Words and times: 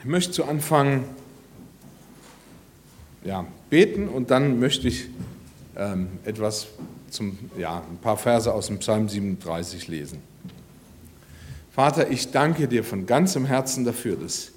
Ich 0.00 0.04
möchte 0.04 0.30
zu 0.30 0.44
Anfang 0.44 1.04
ja, 3.24 3.44
beten 3.68 4.08
und 4.08 4.30
dann 4.30 4.60
möchte 4.60 4.86
ich 4.86 5.08
ähm, 5.76 6.06
etwas 6.24 6.68
zum, 7.10 7.36
ja, 7.58 7.82
ein 7.90 7.98
paar 7.98 8.16
Verse 8.16 8.52
aus 8.52 8.68
dem 8.68 8.78
Psalm 8.78 9.08
37 9.08 9.88
lesen. 9.88 10.22
Vater, 11.72 12.10
ich 12.10 12.30
danke 12.30 12.68
dir 12.68 12.84
von 12.84 13.06
ganzem 13.06 13.44
Herzen 13.44 13.84
dafür, 13.84 14.14
dass 14.16 14.52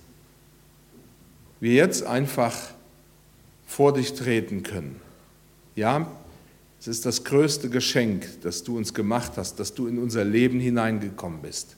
wir 1.60 1.74
jetzt 1.74 2.04
einfach 2.04 2.56
vor 3.66 3.94
dich 3.94 4.14
treten 4.14 4.62
können. 4.62 5.02
Ja, 5.76 6.06
es 6.80 6.88
ist 6.88 7.06
das 7.06 7.24
größte 7.24 7.70
Geschenk, 7.70 8.28
das 8.42 8.64
du 8.64 8.78
uns 8.78 8.94
gemacht 8.94 9.34
hast, 9.38 9.60
dass 9.60 9.74
du 9.74 9.88
in 9.88 9.98
unser 9.98 10.24
Leben 10.24 10.60
hineingekommen 10.60 11.42
bist. 11.42 11.78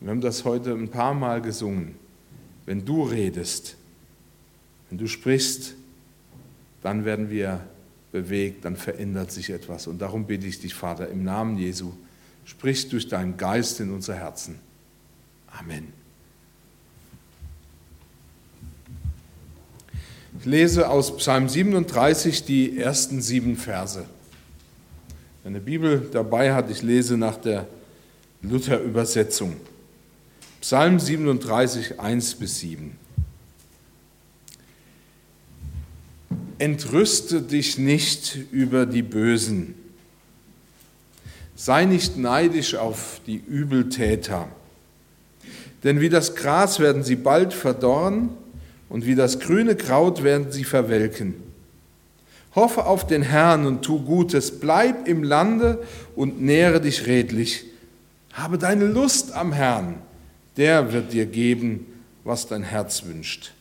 Wir 0.00 0.10
haben 0.10 0.22
das 0.22 0.46
heute 0.46 0.72
ein 0.72 0.88
paar 0.88 1.12
Mal 1.12 1.42
gesungen. 1.42 2.01
Wenn 2.66 2.84
du 2.84 3.02
redest, 3.02 3.76
wenn 4.88 4.98
du 4.98 5.06
sprichst, 5.06 5.74
dann 6.82 7.04
werden 7.04 7.30
wir 7.30 7.60
bewegt, 8.12 8.64
dann 8.64 8.76
verändert 8.76 9.32
sich 9.32 9.50
etwas. 9.50 9.86
Und 9.86 10.00
darum 10.00 10.26
bitte 10.26 10.46
ich 10.46 10.60
dich, 10.60 10.74
Vater, 10.74 11.08
im 11.08 11.24
Namen 11.24 11.58
Jesu, 11.58 11.92
sprich 12.44 12.88
durch 12.88 13.08
deinen 13.08 13.36
Geist 13.36 13.80
in 13.80 13.90
unser 13.90 14.14
Herzen. 14.14 14.58
Amen. 15.46 15.92
Ich 20.38 20.46
lese 20.46 20.88
aus 20.88 21.16
Psalm 21.18 21.48
37 21.48 22.44
die 22.44 22.78
ersten 22.78 23.22
sieben 23.22 23.56
Verse. 23.56 24.04
Wer 25.42 25.50
eine 25.50 25.60
Bibel 25.60 26.08
dabei 26.12 26.54
hat, 26.54 26.70
ich 26.70 26.82
lese 26.82 27.16
nach 27.16 27.36
der 27.36 27.66
Luther-Übersetzung. 28.42 29.56
Psalm 30.62 31.00
37, 31.00 31.98
1 31.98 32.36
bis 32.36 32.60
7. 32.60 32.96
Entrüste 36.58 37.42
dich 37.42 37.78
nicht 37.78 38.38
über 38.52 38.86
die 38.86 39.02
Bösen. 39.02 39.74
Sei 41.56 41.84
nicht 41.84 42.16
neidisch 42.16 42.76
auf 42.76 43.20
die 43.26 43.42
Übeltäter. 43.44 44.46
Denn 45.82 46.00
wie 46.00 46.08
das 46.08 46.36
Gras 46.36 46.78
werden 46.78 47.02
sie 47.02 47.16
bald 47.16 47.52
verdorren 47.52 48.28
und 48.88 49.04
wie 49.04 49.16
das 49.16 49.40
grüne 49.40 49.74
Kraut 49.74 50.22
werden 50.22 50.52
sie 50.52 50.62
verwelken. 50.62 51.34
Hoffe 52.54 52.86
auf 52.86 53.04
den 53.04 53.22
Herrn 53.22 53.66
und 53.66 53.82
tu 53.82 54.00
Gutes, 54.04 54.60
bleib 54.60 55.08
im 55.08 55.24
Lande 55.24 55.82
und 56.14 56.40
nähre 56.40 56.80
dich 56.80 57.08
redlich. 57.08 57.64
Habe 58.32 58.58
deine 58.58 58.86
Lust 58.86 59.32
am 59.32 59.52
Herrn, 59.52 59.96
der 60.56 60.92
wird 60.92 61.12
dir 61.12 61.26
geben, 61.26 61.86
was 62.24 62.46
dein 62.46 62.62
Herz 62.62 63.04
wünscht. 63.04 63.52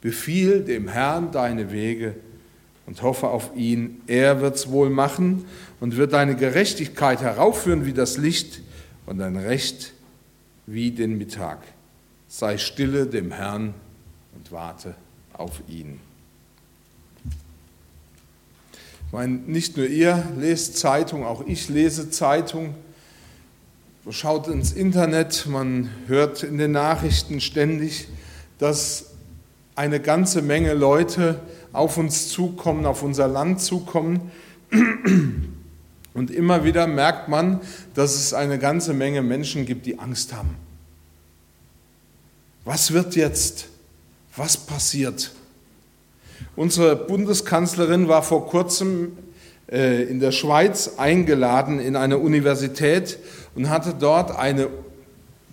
Befiehl 0.00 0.64
dem 0.64 0.88
Herrn 0.88 1.32
deine 1.32 1.72
Wege 1.72 2.14
und 2.86 3.02
hoffe 3.02 3.28
auf 3.28 3.50
ihn. 3.56 4.00
Er 4.06 4.40
wird's 4.40 4.70
wohl 4.70 4.90
machen 4.90 5.44
und 5.80 5.96
wird 5.96 6.12
deine 6.12 6.36
Gerechtigkeit 6.36 7.20
heraufführen 7.20 7.84
wie 7.86 7.92
das 7.92 8.16
Licht 8.16 8.60
und 9.06 9.18
dein 9.18 9.36
Recht 9.36 9.92
wie 10.66 10.90
den 10.90 11.18
Mittag. 11.18 11.58
Sei 12.28 12.58
stille 12.58 13.06
dem 13.06 13.32
Herrn 13.32 13.74
und 14.34 14.52
warte 14.52 14.94
auf 15.32 15.62
ihn. 15.68 16.00
Ich 19.06 19.12
meine, 19.12 19.34
nicht 19.34 19.76
nur 19.76 19.86
ihr 19.86 20.24
lest 20.36 20.78
Zeitung, 20.78 21.24
auch 21.24 21.46
ich 21.46 21.68
lese 21.68 22.10
Zeitung. 22.10 22.74
Man 24.06 24.12
schaut 24.12 24.46
ins 24.46 24.70
Internet, 24.70 25.46
man 25.48 25.90
hört 26.06 26.44
in 26.44 26.58
den 26.58 26.70
Nachrichten 26.70 27.40
ständig, 27.40 28.06
dass 28.58 29.06
eine 29.74 29.98
ganze 29.98 30.42
Menge 30.42 30.74
Leute 30.74 31.40
auf 31.72 31.96
uns 31.96 32.28
zukommen, 32.28 32.86
auf 32.86 33.02
unser 33.02 33.26
Land 33.26 33.60
zukommen. 33.60 34.30
Und 36.14 36.30
immer 36.30 36.62
wieder 36.62 36.86
merkt 36.86 37.26
man, 37.28 37.60
dass 37.94 38.14
es 38.14 38.32
eine 38.32 38.60
ganze 38.60 38.94
Menge 38.94 39.22
Menschen 39.22 39.66
gibt, 39.66 39.86
die 39.86 39.98
Angst 39.98 40.32
haben. 40.32 40.54
Was 42.64 42.92
wird 42.92 43.16
jetzt? 43.16 43.66
Was 44.36 44.56
passiert? 44.56 45.32
Unsere 46.54 46.94
Bundeskanzlerin 46.94 48.06
war 48.06 48.22
vor 48.22 48.46
kurzem 48.46 49.18
äh, 49.68 50.04
in 50.04 50.20
der 50.20 50.30
Schweiz 50.30 50.92
eingeladen 50.96 51.80
in 51.80 51.96
eine 51.96 52.18
Universität 52.18 53.18
und 53.56 53.70
hatte 53.70 53.94
dort 53.98 54.36
eine 54.36 54.68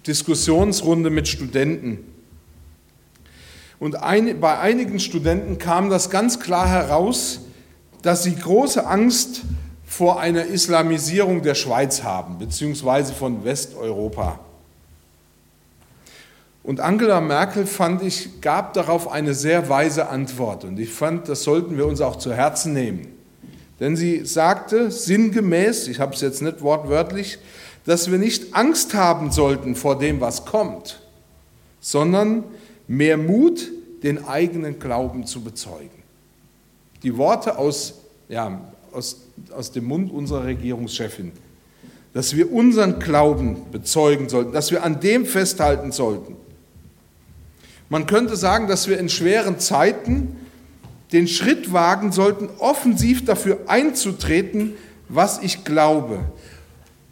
Diskussionsrunde 0.06 1.10
mit 1.10 1.28
Studenten. 1.28 2.00
Und 3.80 3.96
ein, 3.96 4.40
bei 4.40 4.60
einigen 4.60 5.00
Studenten 5.00 5.58
kam 5.58 5.90
das 5.90 6.10
ganz 6.10 6.40
klar 6.40 6.68
heraus, 6.68 7.40
dass 8.02 8.24
sie 8.24 8.36
große 8.36 8.86
Angst 8.86 9.42
vor 9.86 10.20
einer 10.20 10.46
Islamisierung 10.46 11.42
der 11.42 11.56
Schweiz 11.56 12.04
haben, 12.04 12.38
beziehungsweise 12.38 13.14
von 13.14 13.46
Westeuropa. 13.46 14.40
Und 16.64 16.80
Angela 16.80 17.20
Merkel, 17.20 17.66
fand 17.66 18.02
ich, 18.02 18.42
gab 18.42 18.74
darauf 18.74 19.12
eine 19.12 19.34
sehr 19.34 19.68
weise 19.68 20.08
Antwort. 20.08 20.64
Und 20.64 20.80
ich 20.80 20.92
fand, 20.92 21.28
das 21.28 21.44
sollten 21.44 21.78
wir 21.78 21.86
uns 21.86 22.00
auch 22.00 22.16
zu 22.16 22.34
Herzen 22.34 22.74
nehmen. 22.74 23.08
Denn 23.80 23.98
sie 23.98 24.26
sagte 24.26 24.90
sinngemäß, 24.92 25.90
ich 25.90 26.00
habe 26.00 26.14
es 26.14 26.22
jetzt 26.22 26.42
nicht 26.42 26.62
wortwörtlich, 26.62 27.38
dass 27.86 28.12
wir 28.12 28.18
nicht 28.18 28.56
Angst 28.56 28.94
haben 28.94 29.32
sollten 29.32 29.76
vor 29.76 29.98
dem, 29.98 30.22
was 30.22 30.46
kommt, 30.46 31.02
sondern 31.80 32.44
mehr 32.88 33.18
Mut, 33.18 33.70
den 34.04 34.26
eigenen 34.26 34.80
Glauben 34.80 35.26
zu 35.26 35.42
bezeugen. 35.42 36.04
Die 37.04 37.18
Worte 37.18 37.58
aus, 37.58 37.96
ja, 38.30 38.62
aus, 38.92 39.22
aus 39.56 39.72
dem 39.72 39.86
Mund 39.86 40.12
unserer 40.12 40.46
Regierungschefin, 40.46 41.32
dass 42.14 42.36
wir 42.36 42.52
unseren 42.52 43.00
Glauben 43.00 43.72
bezeugen 43.72 44.30
sollten, 44.30 44.52
dass 44.52 44.72
wir 44.72 44.84
an 44.84 45.00
dem 45.00 45.26
festhalten 45.26 45.92
sollten. 45.92 46.36
Man 47.90 48.06
könnte 48.06 48.36
sagen, 48.36 48.68
dass 48.68 48.88
wir 48.88 49.00
in 49.00 49.10
schweren 49.10 49.60
Zeiten 49.60 50.36
den 51.12 51.28
Schritt 51.28 51.74
wagen 51.74 52.12
sollten, 52.12 52.50
offensiv 52.60 53.24
dafür 53.26 53.60
einzutreten, 53.68 54.74
was 55.10 55.42
ich 55.42 55.64
glaube. 55.64 56.20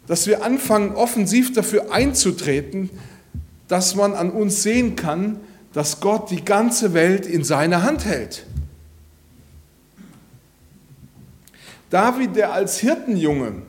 Dass 0.06 0.26
wir 0.26 0.44
anfangen, 0.44 0.94
offensiv 0.94 1.52
dafür 1.52 1.92
einzutreten, 1.92 2.90
dass 3.68 3.94
man 3.94 4.14
an 4.14 4.30
uns 4.30 4.62
sehen 4.62 4.96
kann, 4.96 5.40
dass 5.72 6.00
Gott 6.00 6.30
die 6.30 6.44
ganze 6.44 6.92
Welt 6.94 7.26
in 7.26 7.44
seiner 7.44 7.82
Hand 7.82 8.04
hält. 8.04 8.44
David, 11.88 12.36
der 12.36 12.52
als 12.52 12.78
Hirtenjunge, 12.78 13.62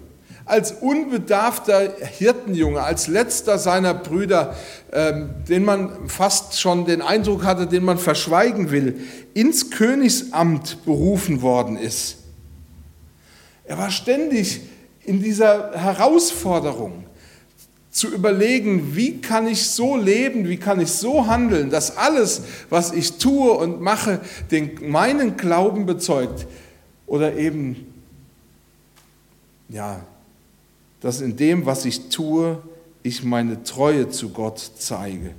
als 0.46 0.72
unbedarfter 0.72 1.94
Hirtenjunge, 2.00 2.82
als 2.82 3.08
letzter 3.08 3.58
seiner 3.58 3.94
Brüder, 3.94 4.56
ähm, 4.92 5.30
den 5.48 5.64
man 5.64 6.10
fast 6.10 6.60
schon 6.60 6.86
den 6.86 7.02
Eindruck 7.02 7.44
hatte, 7.44 7.68
den 7.68 7.84
man 7.84 7.98
verschweigen 7.98 8.72
will, 8.72 9.00
ins 9.34 9.72
Königsamt 9.72 10.86
berufen 10.86 11.42
worden 11.42 11.78
ist. 11.78 12.18
Er 13.66 13.78
war 13.78 13.92
ständig 13.92 14.62
in 15.06 15.22
dieser 15.22 15.74
Herausforderung 15.74 17.04
zu 17.94 18.08
überlegen, 18.12 18.96
wie 18.96 19.22
kann 19.22 19.48
ich 19.48 19.70
so 19.70 19.96
leben, 19.96 20.50
wie 20.50 20.58
kann 20.58 20.80
ich 20.82 20.92
so 20.92 21.28
handeln, 21.28 21.70
dass 21.70 21.96
alles, 21.96 22.42
was 22.70 22.92
ich 22.92 23.20
tue 23.20 23.52
und 23.52 23.82
mache, 23.82 24.20
den, 24.50 24.90
meinen 24.90 25.38
Glauben 25.38 25.86
bezeugt 25.86 26.48
oder 27.06 27.36
eben, 27.36 27.94
ja, 29.70 30.04
dass 31.02 31.22
in 31.22 31.38
dem, 31.38 31.68
was 31.68 31.86
ich 31.86 32.10
tue, 32.10 32.62
ich 33.04 33.24
meine 33.24 33.62
Treue 33.64 34.10
zu 34.10 34.30
Gott 34.30 34.72
zeige. 34.78 35.36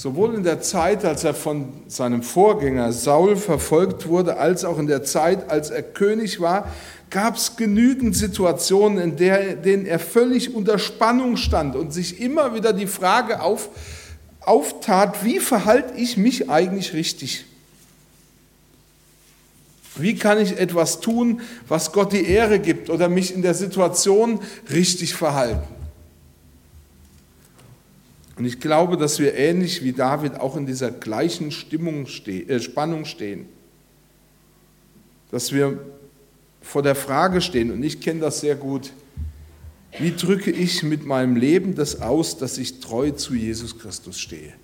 Sowohl 0.00 0.34
in 0.34 0.44
der 0.44 0.62
Zeit, 0.62 1.04
als 1.04 1.24
er 1.24 1.34
von 1.34 1.68
seinem 1.86 2.22
Vorgänger 2.22 2.90
Saul 2.90 3.36
verfolgt 3.36 4.08
wurde, 4.08 4.38
als 4.38 4.64
auch 4.64 4.78
in 4.78 4.86
der 4.86 5.04
Zeit, 5.04 5.50
als 5.50 5.68
er 5.68 5.82
König 5.82 6.40
war, 6.40 6.72
gab 7.10 7.36
es 7.36 7.56
genügend 7.56 8.16
Situationen, 8.16 8.96
in 8.96 9.16
der, 9.16 9.56
denen 9.56 9.84
er 9.84 9.98
völlig 9.98 10.54
unter 10.54 10.78
Spannung 10.78 11.36
stand 11.36 11.76
und 11.76 11.92
sich 11.92 12.18
immer 12.18 12.54
wieder 12.54 12.72
die 12.72 12.86
Frage 12.86 13.42
auf, 13.42 13.68
auftat, 14.40 15.22
wie 15.22 15.38
verhalte 15.38 15.92
ich 15.98 16.16
mich 16.16 16.48
eigentlich 16.48 16.94
richtig? 16.94 17.44
Wie 19.96 20.14
kann 20.14 20.38
ich 20.38 20.58
etwas 20.58 21.00
tun, 21.00 21.42
was 21.68 21.92
Gott 21.92 22.14
die 22.14 22.24
Ehre 22.24 22.58
gibt 22.58 22.88
oder 22.88 23.10
mich 23.10 23.34
in 23.34 23.42
der 23.42 23.52
Situation 23.52 24.40
richtig 24.72 25.12
verhalten? 25.12 25.79
Und 28.40 28.46
ich 28.46 28.58
glaube, 28.58 28.96
dass 28.96 29.18
wir 29.18 29.34
ähnlich 29.34 29.84
wie 29.84 29.92
David 29.92 30.36
auch 30.36 30.56
in 30.56 30.64
dieser 30.64 30.90
gleichen 30.90 31.50
Stimmung 31.50 32.06
ste 32.06 32.48
äh, 32.48 32.58
Spannung 32.58 33.04
stehen. 33.04 33.44
Dass 35.30 35.52
wir 35.52 35.78
vor 36.62 36.82
der 36.82 36.94
Frage 36.94 37.42
stehen, 37.42 37.70
und 37.70 37.82
ich 37.82 38.00
kenne 38.00 38.20
das 38.20 38.40
sehr 38.40 38.54
gut, 38.54 38.92
Wie 39.98 40.12
drücke 40.16 40.50
ich 40.50 40.82
mit 40.82 41.04
meinem 41.04 41.36
Leben 41.36 41.74
das 41.74 42.00
aus, 42.00 42.38
dass 42.38 42.56
ich 42.56 42.80
treu 42.80 43.10
zu 43.10 43.34
Jesus 43.34 43.78
Christus 43.78 44.18
stehe? 44.18 44.54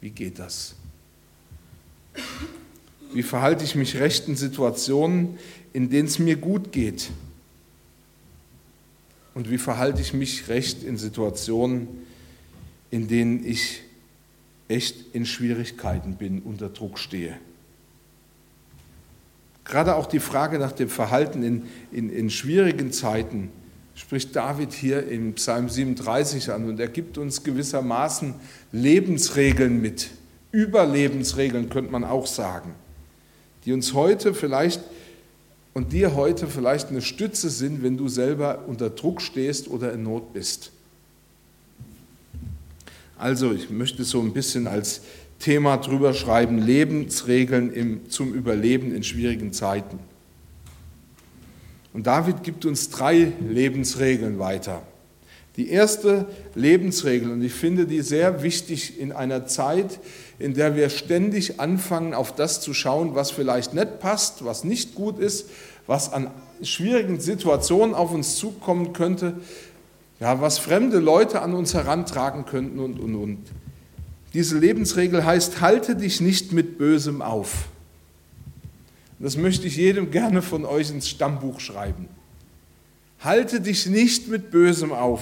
Wie 0.00 0.10
geht 0.10 0.40
das? 0.40 0.74
Wie 3.12 3.22
verhalte 3.22 3.62
ich 3.62 3.76
mich 3.76 4.00
recht 4.00 4.26
in 4.26 4.34
Situationen, 4.34 5.38
in 5.72 5.90
denen 5.90 6.08
es 6.08 6.18
mir 6.18 6.34
gut 6.34 6.72
geht? 6.72 7.08
Und 9.32 9.48
wie 9.48 9.58
verhalte 9.58 10.00
ich 10.00 10.12
mich 10.12 10.48
recht 10.48 10.82
in 10.82 10.96
Situationen, 10.96 12.09
in 12.90 13.08
denen 13.08 13.44
ich 13.44 13.82
echt 14.68 15.14
in 15.14 15.26
Schwierigkeiten 15.26 16.16
bin, 16.16 16.40
unter 16.42 16.68
Druck 16.68 16.98
stehe? 16.98 17.36
Gerade 19.64 19.94
auch 19.94 20.06
die 20.06 20.20
Frage 20.20 20.58
nach 20.58 20.72
dem 20.72 20.88
Verhalten 20.88 21.42
in, 21.42 21.62
in, 21.92 22.10
in 22.10 22.30
schwierigen 22.30 22.92
Zeiten 22.92 23.50
spricht 23.94 24.34
David 24.34 24.72
hier 24.72 25.06
im 25.06 25.34
Psalm 25.34 25.68
37 25.68 26.50
an 26.50 26.68
und 26.68 26.80
er 26.80 26.88
gibt 26.88 27.18
uns 27.18 27.44
gewissermaßen 27.44 28.34
Lebensregeln 28.72 29.80
mit, 29.80 30.10
Überlebensregeln 30.52 31.68
könnte 31.68 31.92
man 31.92 32.04
auch 32.04 32.26
sagen, 32.26 32.74
die 33.64 33.72
uns 33.72 33.94
heute 33.94 34.34
vielleicht 34.34 34.80
und 35.74 35.92
dir 35.92 36.16
heute 36.16 36.48
vielleicht 36.48 36.88
eine 36.88 37.02
Stütze 37.02 37.50
sind, 37.50 37.82
wenn 37.82 37.96
du 37.96 38.08
selber 38.08 38.64
unter 38.66 38.90
Druck 38.90 39.22
stehst 39.22 39.68
oder 39.68 39.92
in 39.92 40.02
Not 40.02 40.32
bist. 40.32 40.72
Also 43.20 43.52
ich 43.52 43.68
möchte 43.68 44.02
so 44.02 44.18
ein 44.20 44.32
bisschen 44.32 44.66
als 44.66 45.02
Thema 45.38 45.76
drüber 45.76 46.14
schreiben, 46.14 46.56
Lebensregeln 46.56 47.70
im, 47.70 48.08
zum 48.08 48.32
Überleben 48.32 48.94
in 48.94 49.02
schwierigen 49.02 49.52
Zeiten. 49.52 49.98
Und 51.92 52.06
David 52.06 52.42
gibt 52.42 52.64
uns 52.64 52.88
drei 52.88 53.32
Lebensregeln 53.46 54.38
weiter. 54.38 54.82
Die 55.58 55.68
erste 55.68 56.28
Lebensregel, 56.54 57.30
und 57.30 57.42
ich 57.42 57.52
finde 57.52 57.86
die 57.86 58.00
sehr 58.00 58.42
wichtig 58.42 58.98
in 58.98 59.12
einer 59.12 59.46
Zeit, 59.46 60.00
in 60.38 60.54
der 60.54 60.74
wir 60.74 60.88
ständig 60.88 61.60
anfangen, 61.60 62.14
auf 62.14 62.34
das 62.34 62.62
zu 62.62 62.72
schauen, 62.72 63.14
was 63.14 63.30
vielleicht 63.30 63.74
nicht 63.74 64.00
passt, 64.00 64.46
was 64.46 64.64
nicht 64.64 64.94
gut 64.94 65.18
ist, 65.18 65.50
was 65.86 66.10
an 66.10 66.30
schwierigen 66.62 67.20
Situationen 67.20 67.94
auf 67.94 68.12
uns 68.12 68.36
zukommen 68.36 68.94
könnte, 68.94 69.34
ja, 70.20 70.40
was 70.40 70.58
fremde 70.58 70.98
Leute 70.98 71.40
an 71.40 71.54
uns 71.54 71.72
herantragen 71.72 72.44
könnten 72.44 72.78
und, 72.78 73.00
und, 73.00 73.14
und. 73.14 73.38
Diese 74.34 74.58
Lebensregel 74.58 75.24
heißt, 75.24 75.60
halte 75.62 75.96
dich 75.96 76.20
nicht 76.20 76.52
mit 76.52 76.78
Bösem 76.78 77.22
auf. 77.22 77.68
Das 79.18 79.36
möchte 79.36 79.66
ich 79.66 79.76
jedem 79.76 80.10
gerne 80.10 80.42
von 80.42 80.64
euch 80.64 80.90
ins 80.90 81.08
Stammbuch 81.08 81.58
schreiben. 81.58 82.08
Halte 83.20 83.60
dich 83.60 83.86
nicht 83.86 84.28
mit 84.28 84.50
Bösem 84.50 84.92
auf. 84.92 85.20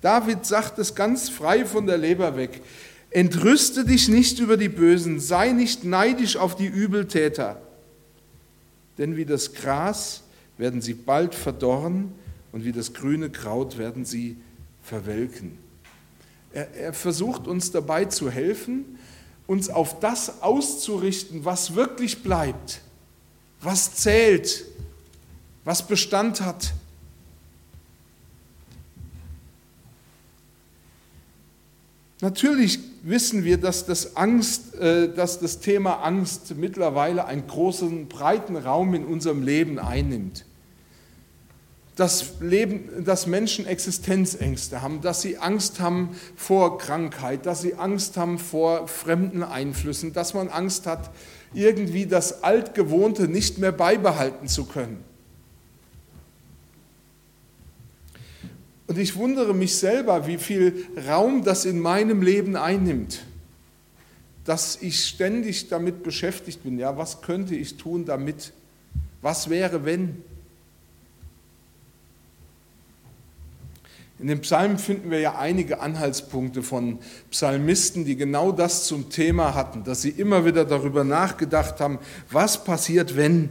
David 0.00 0.46
sagt 0.46 0.78
es 0.78 0.94
ganz 0.94 1.28
frei 1.28 1.64
von 1.64 1.86
der 1.86 1.98
Leber 1.98 2.36
weg. 2.36 2.62
Entrüste 3.10 3.84
dich 3.84 4.08
nicht 4.08 4.38
über 4.38 4.56
die 4.56 4.68
Bösen, 4.68 5.20
sei 5.20 5.52
nicht 5.52 5.84
neidisch 5.84 6.36
auf 6.36 6.56
die 6.56 6.66
Übeltäter. 6.66 7.60
Denn 8.98 9.16
wie 9.16 9.24
das 9.24 9.54
Gras 9.54 10.22
werden 10.56 10.80
sie 10.80 10.94
bald 10.94 11.34
verdorren 11.34 12.12
und 12.56 12.64
wie 12.64 12.72
das 12.72 12.94
grüne 12.94 13.28
Kraut 13.28 13.76
werden 13.76 14.06
sie 14.06 14.38
verwelken. 14.82 15.58
Er, 16.54 16.74
er 16.74 16.92
versucht 16.94 17.46
uns 17.46 17.70
dabei 17.70 18.06
zu 18.06 18.30
helfen, 18.30 18.98
uns 19.46 19.68
auf 19.68 20.00
das 20.00 20.40
auszurichten, 20.40 21.44
was 21.44 21.74
wirklich 21.74 22.22
bleibt, 22.22 22.80
was 23.60 23.96
zählt, 23.96 24.64
was 25.64 25.86
Bestand 25.86 26.40
hat. 26.40 26.72
Natürlich 32.22 32.78
wissen 33.02 33.44
wir, 33.44 33.58
dass 33.58 33.84
das, 33.84 34.16
Angst, 34.16 34.76
äh, 34.76 35.14
dass 35.14 35.40
das 35.40 35.60
Thema 35.60 35.96
Angst 36.02 36.56
mittlerweile 36.56 37.26
einen 37.26 37.46
großen, 37.46 38.08
breiten 38.08 38.56
Raum 38.56 38.94
in 38.94 39.04
unserem 39.04 39.42
Leben 39.42 39.78
einnimmt 39.78 40.46
dass, 41.96 42.34
Leben, 42.40 43.04
dass 43.04 43.26
Menschen 43.26 43.66
Existenzängste 43.66 44.82
haben, 44.82 45.00
dass 45.00 45.22
sie 45.22 45.38
Angst 45.38 45.80
haben 45.80 46.14
vor 46.36 46.76
Krankheit, 46.76 47.46
dass 47.46 47.62
sie 47.62 47.74
Angst 47.74 48.18
haben 48.18 48.38
vor 48.38 48.86
fremden 48.86 49.42
Einflüssen, 49.42 50.12
dass 50.12 50.34
man 50.34 50.48
Angst 50.48 50.86
hat, 50.86 51.10
irgendwie 51.54 52.04
das 52.06 52.44
Altgewohnte 52.44 53.28
nicht 53.28 53.58
mehr 53.58 53.72
beibehalten 53.72 54.46
zu 54.46 54.66
können. 54.66 55.02
Und 58.86 58.98
ich 58.98 59.16
wundere 59.16 59.54
mich 59.54 59.76
selber, 59.76 60.26
wie 60.26 60.36
viel 60.36 60.86
Raum 61.08 61.44
das 61.44 61.64
in 61.64 61.80
meinem 61.80 62.20
Leben 62.20 62.56
einnimmt, 62.56 63.24
dass 64.44 64.80
ich 64.80 65.02
ständig 65.02 65.68
damit 65.68 66.02
beschäftigt 66.02 66.62
bin. 66.62 66.78
Ja, 66.78 66.96
was 66.98 67.22
könnte 67.22 67.56
ich 67.56 67.78
tun 67.78 68.04
damit? 68.04 68.52
Was 69.22 69.48
wäre, 69.48 69.84
wenn? 69.86 70.22
In 74.18 74.28
den 74.28 74.40
Psalmen 74.40 74.78
finden 74.78 75.10
wir 75.10 75.20
ja 75.20 75.36
einige 75.36 75.80
Anhaltspunkte 75.80 76.62
von 76.62 76.98
Psalmisten, 77.30 78.06
die 78.06 78.16
genau 78.16 78.50
das 78.50 78.86
zum 78.86 79.10
Thema 79.10 79.54
hatten, 79.54 79.84
dass 79.84 80.00
sie 80.00 80.08
immer 80.08 80.46
wieder 80.46 80.64
darüber 80.64 81.04
nachgedacht 81.04 81.80
haben, 81.80 81.98
was 82.30 82.64
passiert, 82.64 83.16
wenn. 83.16 83.50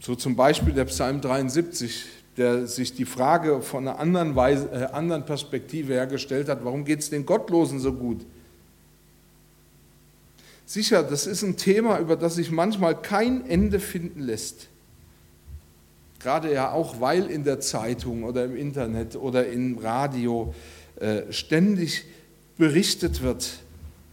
So 0.00 0.16
zum 0.16 0.34
Beispiel 0.34 0.74
der 0.74 0.86
Psalm 0.86 1.20
73, 1.20 2.04
der 2.36 2.66
sich 2.66 2.92
die 2.92 3.04
Frage 3.04 3.62
von 3.62 3.86
einer 3.86 4.00
anderen, 4.00 4.34
Weise, 4.34 4.68
äh, 4.70 4.92
anderen 4.92 5.24
Perspektive 5.24 5.94
hergestellt 5.94 6.48
hat, 6.48 6.64
warum 6.64 6.84
geht 6.84 6.98
es 6.98 7.08
den 7.08 7.24
Gottlosen 7.24 7.78
so 7.78 7.92
gut? 7.92 8.26
Sicher, 10.66 11.02
das 11.02 11.26
ist 11.26 11.42
ein 11.42 11.56
Thema, 11.56 11.98
über 11.98 12.16
das 12.16 12.36
sich 12.36 12.50
manchmal 12.50 13.00
kein 13.00 13.46
Ende 13.46 13.80
finden 13.80 14.20
lässt. 14.20 14.68
Gerade 16.20 16.52
ja 16.52 16.72
auch, 16.72 17.00
weil 17.00 17.26
in 17.30 17.44
der 17.44 17.60
Zeitung 17.60 18.24
oder 18.24 18.46
im 18.46 18.56
Internet 18.56 19.14
oder 19.14 19.46
im 19.46 19.76
Radio 19.76 20.54
äh, 20.96 21.30
ständig 21.30 22.04
berichtet 22.56 23.22
wird. 23.22 23.58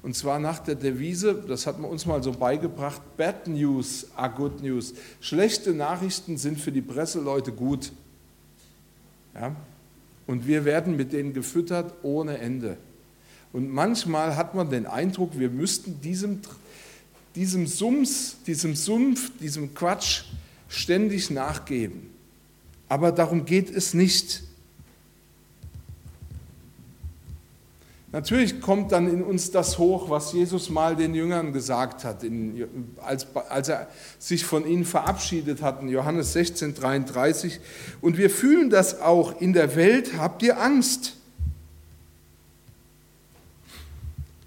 Und 0.04 0.16
zwar 0.16 0.40
nach 0.40 0.60
der 0.60 0.76
Devise, 0.76 1.36
das 1.48 1.68
hat 1.68 1.80
man 1.80 1.90
uns 1.90 2.06
mal 2.06 2.24
so 2.24 2.32
beigebracht, 2.32 3.02
Bad 3.18 3.48
News 3.48 4.08
are 4.16 4.32
good 4.32 4.62
news. 4.62 4.94
Schlechte 5.20 5.74
Nachrichten 5.74 6.38
sind 6.38 6.60
für 6.60 6.72
die 6.72 6.82
Presseleute 6.82 7.52
gut. 7.52 7.92
Ja? 9.36 9.56
Und 10.28 10.48
wir 10.48 10.66
werden 10.66 10.96
mit 10.96 11.14
denen 11.14 11.34
gefüttert 11.34 11.94
ohne 12.02 12.40
Ende. 12.40 12.78
Und 13.54 13.70
manchmal 13.70 14.36
hat 14.36 14.56
man 14.56 14.70
den 14.70 14.86
Eindruck, 14.86 15.38
wir 15.38 15.50
müssten 15.50 16.00
diesem, 16.02 16.40
diesem 17.36 17.68
Sums, 17.68 18.38
diesem 18.48 18.76
Sumpf, 18.76 19.32
diesem 19.40 19.74
Quatsch 19.74 20.24
ständig 20.70 21.30
nachgeben. 21.30 22.10
Aber 22.88 23.12
darum 23.12 23.46
geht 23.46 23.70
es 23.70 23.94
nicht. 23.94 24.44
Natürlich 28.14 28.60
kommt 28.60 28.92
dann 28.92 29.08
in 29.08 29.24
uns 29.24 29.52
das 29.52 29.78
hoch, 29.78 30.10
was 30.10 30.34
Jesus 30.34 30.70
mal 30.70 30.98
den 30.98 31.16
Jüngern 31.16 31.54
gesagt 31.54 32.04
hat, 32.04 32.24
in, 32.24 32.68
als, 33.02 33.28
als, 33.50 33.70
er 33.70 33.88
sich 34.20 34.44
von 34.44 34.68
ihnen 34.68 34.84
verabschiedet 34.84 35.62
hat, 35.62 35.82
in 35.82 35.88
Johannes 35.88 36.34
16, 36.34 36.76
33. 36.76 37.62
Und 38.02 38.18
wir 38.18 38.30
fühlen 38.30 38.70
das 38.70 39.00
auch, 39.00 39.40
in 39.40 39.54
der 39.54 39.78
Welt 39.78 40.18
habt 40.18 40.44
ihr 40.44 40.62
Angst. 40.62 41.16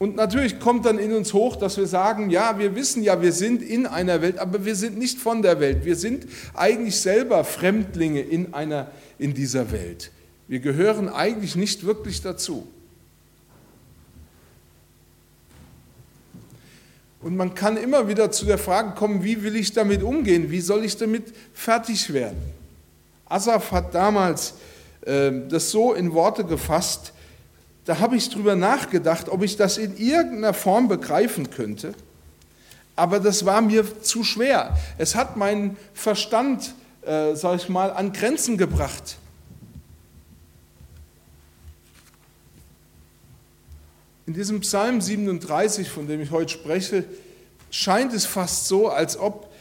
Und 0.05 0.17
natürlich 0.17 0.61
kommt 0.61 0.85
dann 0.85 0.99
in 0.99 1.15
uns 1.15 1.33
hoch, 1.33 1.57
dass 1.57 1.79
wir 1.79 1.87
sagen, 1.87 2.29
ja, 2.29 2.59
wir 2.59 2.77
wissen 2.77 3.03
ja, 3.03 3.23
wir 3.23 3.33
sind 3.33 3.63
in 3.63 3.87
einer 3.87 4.21
Welt, 4.21 4.39
aber 4.39 4.67
wir 4.67 4.77
sind 4.77 4.99
nicht 4.99 5.19
von 5.19 5.41
der 5.41 5.61
Welt. 5.61 5.87
Wir 5.87 5.97
sind 5.97 6.27
eigentlich 6.53 7.01
selber 7.01 7.43
Fremdlinge 7.43 8.21
in, 8.21 8.53
einer, 8.53 8.91
in 9.19 9.33
dieser 9.33 9.73
Welt. 9.73 10.11
Wir 10.47 10.59
gehören 10.59 11.09
eigentlich 11.09 11.57
nicht 11.57 11.87
wirklich 11.87 12.21
dazu. 12.21 12.69
Und 17.23 17.35
man 17.35 17.55
kann 17.55 17.79
immer 17.79 18.07
wieder 18.07 18.31
zu 18.31 18.45
der 18.45 18.59
Frage 18.59 18.91
kommen, 18.91 19.25
wie 19.25 19.43
will 19.43 19.57
ich 19.57 19.73
damit 19.73 20.03
umgehen? 20.03 20.51
Wie 20.51 20.61
soll 20.61 20.85
ich 20.85 20.99
damit 20.99 21.33
fertig 21.55 22.13
werden? 22.13 22.43
Asaf 23.25 23.73
hat 23.73 23.95
damals 23.95 24.53
äh, 25.07 25.33
das 25.49 25.71
so 25.71 25.95
in 25.95 26.13
Worte 26.13 26.45
gefasst, 26.45 27.14
da 27.85 27.99
habe 27.99 28.17
ich 28.17 28.31
drüber 28.31 28.57
nachgedacht, 28.57 29.29
ob 29.29 29.43
ich 29.43 29.57
das 29.57 29.77
in 29.77 29.97
irgendeiner 29.97 30.55
Form 30.55 30.89
begreifen 30.89 31.51
könnte. 31.51 31.95
Aber 32.97 33.21
das 33.21 33.45
war 33.45 33.61
mir 33.61 34.03
zu 34.03 34.25
schwer. 34.25 34.77
Es 34.99 35.15
hat 35.15 35.37
meinen 35.37 35.77
Verstand, 35.93 36.75
äh, 37.03 37.35
sag 37.35 37.57
ich 37.57 37.69
mal, 37.69 37.91
an 37.91 38.13
Grenzen 38.13 38.57
gebracht. 38.57 39.17
In 44.27 44.33
diesem 44.33 44.61
Psalm 44.61 45.03
37, 45.03 45.91
von 45.91 46.07
dem 46.07 46.23
ich 46.23 46.31
heute 46.31 46.51
spreche, 46.51 47.05
scheint 47.71 48.15
es 48.15 48.25
fast 48.25 48.69
so, 48.69 48.89
als 48.89 49.19
ob 49.19 49.53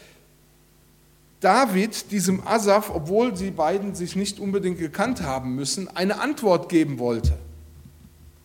David 1.40 2.10
diesem 2.10 2.46
Asaf, 2.46 2.88
obwohl 2.88 3.36
sie 3.36 3.50
beiden 3.50 3.94
sich 3.94 4.16
nicht 4.16 4.38
unbedingt 4.38 4.78
gekannt 4.78 5.20
haben 5.20 5.54
müssen, 5.54 5.94
eine 5.94 6.20
Antwort 6.20 6.70
geben 6.70 6.98
wollte. 6.98 7.36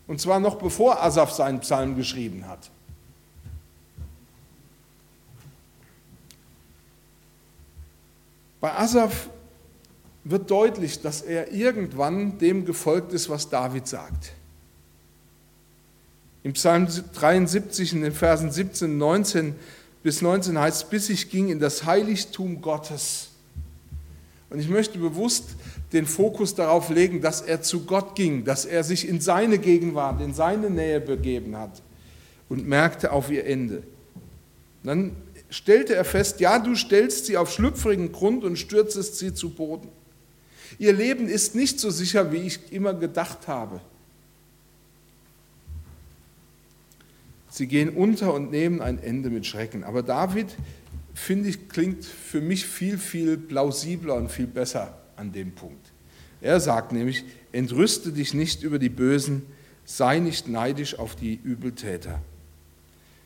Und 0.10 0.20
zwar 0.20 0.40
noch 0.40 0.56
bevor 0.56 1.04
Asaf 1.04 1.32
seinen 1.34 1.60
Psalm 1.60 1.96
geschrieben 1.96 2.48
hat. 2.48 2.72
Bei 8.60 8.74
Asaf 8.74 9.30
wird 10.24 10.50
deutlich, 10.50 11.00
dass 11.04 11.22
er 11.22 11.52
irgendwann 11.52 12.40
dem 12.40 12.66
gefolgt 12.66 13.14
ist, 13.14 13.30
was 13.30 13.50
David 13.50 13.88
sagt. 13.88 14.34
Im 16.42 16.54
Psalm 16.54 16.88
73 16.88 17.94
in 17.94 18.02
den 18.02 18.12
Versen 18.12 18.52
17, 18.52 18.98
19 18.98 19.56
bis 20.02 20.24
19 20.24 20.58
heißt, 20.58 20.90
bis 20.90 21.10
ich 21.10 21.30
ging 21.30 21.50
in 21.50 21.60
das 21.60 21.86
Heiligtum 21.86 22.62
Gottes. 22.64 23.29
Und 24.50 24.60
ich 24.60 24.70
möchte 24.70 24.98
bewusst 24.98 25.56
den 25.94 26.06
Fokus 26.06 26.56
darauf 26.56 26.90
legen, 26.90 27.22
dass 27.22 27.42
er 27.42 27.62
zu 27.62 27.86
Gott 27.86 28.16
ging, 28.16 28.46
dass 28.46 28.66
er 28.66 28.84
sich 28.84 29.08
in 29.08 29.22
seine 29.22 29.60
Gegenwart, 29.60 30.22
in 30.22 30.34
seine 30.34 30.70
Nähe 30.70 31.00
begeben 31.00 31.56
hat 31.56 31.82
und 32.48 32.68
merkte 32.68 33.12
auf 33.12 33.30
ihr 33.30 33.46
Ende. 33.46 33.84
Dann 34.84 35.16
stellte 35.50 35.96
er 35.96 36.06
fest, 36.06 36.40
ja, 36.40 36.60
du 36.60 36.76
stellst 36.76 37.26
sie 37.26 37.38
auf 37.38 37.52
schlüpfrigen 37.52 38.12
Grund 38.12 38.44
und 38.44 38.58
stürzest 38.58 39.18
sie 39.18 39.34
zu 39.34 39.50
Boden. 39.52 39.90
Ihr 40.78 40.94
Leben 40.94 41.28
ist 41.28 41.56
nicht 41.56 41.80
so 41.80 41.90
sicher, 41.90 42.32
wie 42.32 42.38
ich 42.38 42.72
immer 42.72 42.94
gedacht 42.94 43.48
habe. 43.48 43.82
Sie 47.50 47.68
gehen 47.68 47.90
unter 47.90 48.34
und 48.34 48.52
nehmen 48.52 48.80
ein 48.80 49.02
Ende 49.02 49.30
mit 49.30 49.46
Schrecken. 49.46 49.84
Aber 49.84 50.04
David, 50.04 50.56
finde 51.20 51.50
ich, 51.50 51.70
klingt 51.70 52.06
für 52.06 52.42
mich 52.42 52.66
viel, 52.66 52.98
viel 52.98 53.38
plausibler 53.38 54.16
und 54.16 54.32
viel 54.32 54.48
besser 54.48 54.98
an 55.16 55.32
dem 55.32 55.52
Punkt. 55.52 55.92
Er 56.42 56.60
sagt 56.60 56.92
nämlich, 56.92 57.26
entrüste 57.52 58.12
dich 58.12 58.34
nicht 58.34 58.64
über 58.64 58.80
die 58.80 58.90
Bösen, 58.90 59.46
sei 59.86 60.20
nicht 60.20 60.48
neidisch 60.48 60.98
auf 60.98 61.16
die 61.16 61.36
Übeltäter. 61.44 62.22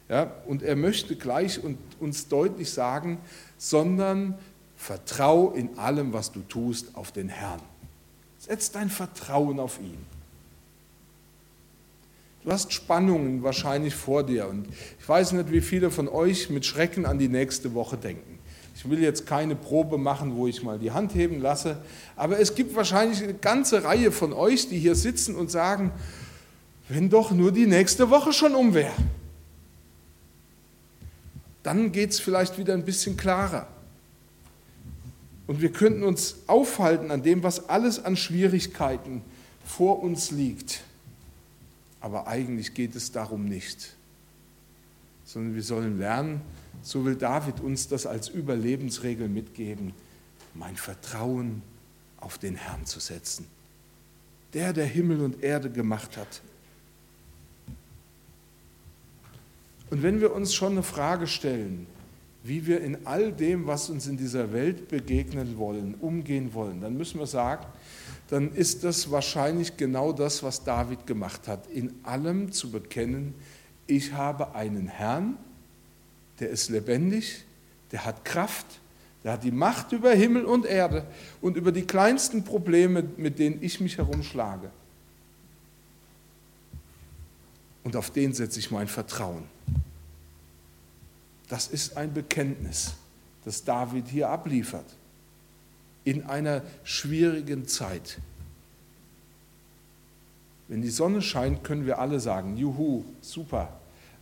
Ja, 0.10 0.34
und 0.48 0.64
er 0.64 0.76
möchte 0.76 1.16
gleich 1.16 1.62
uns 2.00 2.28
deutlich 2.28 2.72
sagen, 2.72 3.20
sondern 3.58 4.38
vertrau 4.76 5.52
in 5.52 5.78
allem, 5.78 6.14
was 6.14 6.32
du 6.32 6.42
tust, 6.42 6.96
auf 6.96 7.12
den 7.12 7.30
Herrn. 7.30 7.62
Setz 8.40 8.72
dein 8.72 8.90
Vertrauen 8.90 9.60
auf 9.60 9.80
ihn. 9.80 10.13
Du 12.44 12.52
hast 12.52 12.74
Spannungen 12.74 13.42
wahrscheinlich 13.42 13.96
vor 13.96 14.24
dir 14.24 14.50
und 14.50 14.68
ich 15.00 15.08
weiß 15.08 15.32
nicht, 15.32 15.52
wie 15.52 15.62
viele 15.62 15.92
von 15.92 16.10
euch 16.10 16.50
mit 16.50 16.66
Schrecken 16.66 17.06
an 17.06 17.18
die 17.18 17.30
nächste 17.30 17.74
Woche 17.74 17.96
denken. 17.96 18.40
Ich 18.76 18.90
will 18.90 19.02
jetzt 19.02 19.26
keine 19.26 19.56
Probe 19.56 19.98
machen, 19.98 20.36
wo 20.36 20.48
ich 20.48 20.62
mal 20.62 20.78
die 20.78 20.92
Hand 20.92 21.16
heben 21.16 21.40
lasse, 21.40 21.78
aber 22.18 22.40
es 22.40 22.54
gibt 22.54 22.76
wahrscheinlich 22.76 23.24
eine 23.24 23.34
ganze 23.34 23.86
Reihe 23.86 24.12
von 24.12 24.34
euch, 24.34 24.68
die 24.68 24.78
hier 24.78 24.96
sitzen 24.96 25.36
und 25.36 25.52
sagen, 25.52 25.92
wenn 26.90 27.10
doch 27.10 27.32
nur 27.32 27.54
die 27.54 27.66
nächste 27.66 28.10
Woche 28.10 28.34
schon 28.34 28.56
um 28.56 28.74
wäre. 28.74 28.92
Dann 31.62 31.94
geht 31.94 32.10
es 32.10 32.20
vielleicht 32.20 32.58
wieder 32.58 32.74
ein 32.74 32.84
bisschen 32.84 33.16
klarer. 33.16 33.68
Und 35.48 35.62
wir 35.62 35.72
könnten 35.72 36.04
uns 36.04 36.36
aufhalten 36.48 37.10
an 37.10 37.24
dem, 37.24 37.42
was 37.42 37.70
alles 37.70 38.04
an 38.04 38.18
Schwierigkeiten 38.18 39.22
vor 39.64 40.04
uns 40.04 40.32
liegt. 40.32 40.84
Aber 42.04 42.28
eigentlich 42.28 42.74
geht 42.74 42.96
es 42.96 43.14
darum 43.14 43.46
nicht, 43.46 43.96
sondern 45.24 45.56
wir 45.56 45.64
sollen 45.64 46.00
lernen, 46.00 46.42
so 46.82 47.06
will 47.06 47.16
David 47.16 47.62
uns 47.62 47.88
das 47.88 48.06
als 48.06 48.28
Überlebensregel 48.28 49.30
mitgeben, 49.30 49.94
mein 50.54 50.76
Vertrauen 50.76 51.62
auf 52.18 52.38
den 52.38 52.56
Herrn 52.56 52.86
zu 52.86 53.00
setzen. 53.00 53.48
Der, 54.54 54.74
der 54.74 54.86
Himmel 54.86 55.22
und 55.22 55.42
Erde 55.42 55.70
gemacht 55.72 56.18
hat. 56.18 56.42
Und 59.90 60.04
wenn 60.04 60.20
wir 60.20 60.34
uns 60.34 60.54
schon 60.54 60.74
eine 60.74 60.84
Frage 60.84 61.26
stellen, 61.26 61.88
wie 62.44 62.68
wir 62.68 62.82
in 62.82 63.08
all 63.08 63.32
dem, 63.32 63.66
was 63.66 63.90
uns 63.90 64.08
in 64.08 64.18
dieser 64.18 64.52
Welt 64.52 64.90
begegnen 64.90 65.58
wollen, 65.58 65.96
umgehen 66.02 66.54
wollen, 66.54 66.82
dann 66.82 66.98
müssen 66.98 67.18
wir 67.18 67.28
sagen, 67.28 67.66
dann 68.34 68.52
ist 68.52 68.84
das 68.84 69.12
wahrscheinlich 69.12 69.78
genau 69.78 70.12
das, 70.12 70.42
was 70.42 70.64
David 70.64 71.06
gemacht 71.06 71.48
hat, 71.48 71.68
in 71.68 71.94
allem 72.02 72.52
zu 72.52 72.72
bekennen, 72.72 73.36
ich 73.86 74.14
habe 74.14 74.56
einen 74.56 74.88
Herrn, 74.88 75.38
der 76.40 76.50
ist 76.50 76.72
lebendig, 76.72 77.44
der 77.92 78.06
hat 78.06 78.26
Kraft, 78.26 78.66
der 79.24 79.34
hat 79.34 79.44
die 79.44 79.52
Macht 79.52 79.92
über 79.92 80.14
Himmel 80.14 80.46
und 80.46 80.66
Erde 80.66 81.06
und 81.42 81.58
über 81.58 81.72
die 81.72 81.84
kleinsten 81.84 82.44
Probleme, 82.44 83.04
mit 83.18 83.38
denen 83.38 83.62
ich 83.62 83.80
mich 83.80 84.00
herumschlage. 84.00 84.72
Und 87.84 87.96
auf 87.96 88.10
den 88.10 88.34
setze 88.34 88.58
ich 88.58 88.72
mein 88.72 88.88
Vertrauen. 88.88 89.44
Das 91.50 91.68
ist 91.68 91.98
ein 91.98 92.12
Bekenntnis, 92.12 92.96
das 93.46 93.64
David 93.64 94.08
hier 94.08 94.30
abliefert 94.30 94.88
in 96.06 96.24
einer 96.26 96.62
schwierigen 96.84 97.68
Zeit. 97.68 98.20
Wenn 100.68 100.82
die 100.82 100.90
Sonne 100.90 101.22
scheint, 101.22 101.64
können 101.64 101.86
wir 101.86 102.00
alle 102.00 102.20
sagen, 102.20 102.58
juhu, 102.58 103.04
super. 103.22 103.80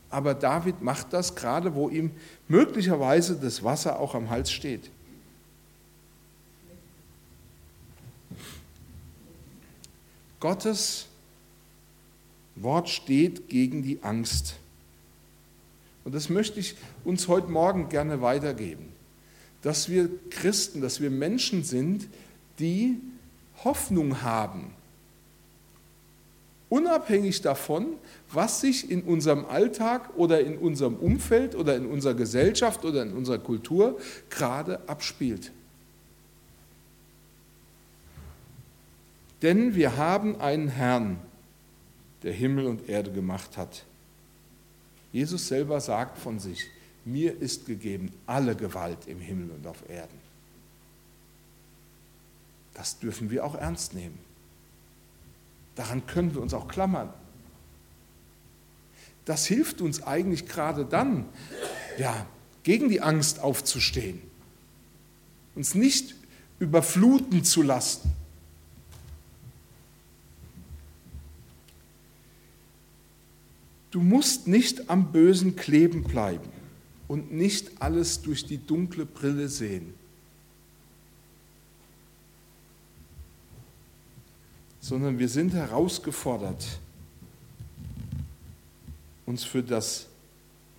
Aber 0.10 0.34
David 0.34 0.82
macht 0.82 1.14
das 1.14 1.36
gerade, 1.36 1.76
wo 1.76 1.90
ihm 1.90 2.12
möglicherweise 2.48 3.36
das 3.38 3.64
Wasser 3.64 4.00
auch 4.00 4.16
am 4.16 4.30
Hals 4.30 4.52
steht. 4.52 4.90
Gottes 10.40 11.08
Wort 12.56 12.90
steht 12.90 13.48
gegen 13.48 13.84
die 13.84 14.04
Angst. 14.04 14.56
Und 16.04 16.16
das 16.16 16.30
möchte 16.30 16.60
ich 16.60 16.76
uns 17.06 17.28
heute 17.28 17.48
Morgen 17.48 17.90
gerne 17.90 18.22
weitergeben 18.22 18.91
dass 19.62 19.90
wir 19.90 20.10
Christen, 20.30 20.82
dass 20.82 21.02
wir 21.02 21.10
Menschen 21.10 21.64
sind, 21.64 22.08
die 22.60 22.98
Hoffnung 23.64 24.22
haben. 24.22 24.74
Unabhängig 26.70 27.42
davon, 27.42 27.98
was 28.32 28.62
sich 28.62 28.90
in 28.90 29.04
unserem 29.04 29.46
Alltag 29.46 30.12
oder 30.16 30.40
in 30.40 30.58
unserem 30.58 30.96
Umfeld 30.96 31.54
oder 31.54 31.76
in 31.76 31.86
unserer 31.86 32.14
Gesellschaft 32.14 32.86
oder 32.86 33.04
in 33.04 33.12
unserer 33.12 33.40
Kultur 33.40 34.00
gerade 34.30 34.80
abspielt. 34.88 35.52
Denn 39.42 39.76
wir 39.76 39.98
haben 39.98 40.40
einen 40.40 40.70
Herrn, 40.70 41.20
der 42.24 42.32
Himmel 42.32 42.68
und 42.68 42.88
Erde 42.88 43.12
gemacht 43.12 43.58
hat. 43.58 43.84
Jesus 45.12 45.48
selber 45.48 45.82
sagt 45.82 46.18
von 46.20 46.40
sich, 46.40 46.68
mir 47.06 47.40
ist 47.40 47.66
gegeben 47.66 48.12
alle 48.28 48.56
Gewalt 48.56 49.08
im 49.08 49.20
Himmel 49.20 49.52
und 49.52 49.66
auf 49.68 49.90
Erden. 49.90 50.20
Das 52.74 53.00
dürfen 53.00 53.30
wir 53.30 53.46
auch 53.46 53.56
ernst 53.56 53.94
nehmen. 53.94 54.18
Daran 55.76 56.06
können 56.06 56.34
wir 56.34 56.42
uns 56.42 56.54
auch 56.54 56.68
klammern. 56.68 57.14
Das 59.26 59.46
hilft 59.46 59.82
uns 59.82 60.04
eigentlich 60.04 60.48
gerade 60.48 60.86
dann, 60.86 61.26
ja, 61.98 62.26
gegen 62.64 62.90
die 62.90 63.02
Angst 63.02 63.40
aufzustehen, 63.40 64.22
uns 65.56 65.76
nicht 65.76 66.16
überfluten 66.60 67.44
zu 67.44 67.62
lassen. 67.62 68.12
Du 73.90 74.00
musst 74.00 74.48
nicht 74.48 74.90
am 74.90 75.12
Bösen 75.12 75.56
kleben 75.56 76.04
bleiben 76.04 76.61
und 77.12 77.30
nicht 77.34 77.82
alles 77.82 78.22
durch 78.22 78.46
die 78.46 78.58
dunkle 78.58 79.06
Brille 79.06 79.50
sehen, 79.50 79.94
sondern 84.80 85.20
wir 85.20 85.28
sind 85.28 85.52
herausgefordert, 85.52 86.80
uns 89.26 89.44
für 89.44 89.62
das, 89.62 90.08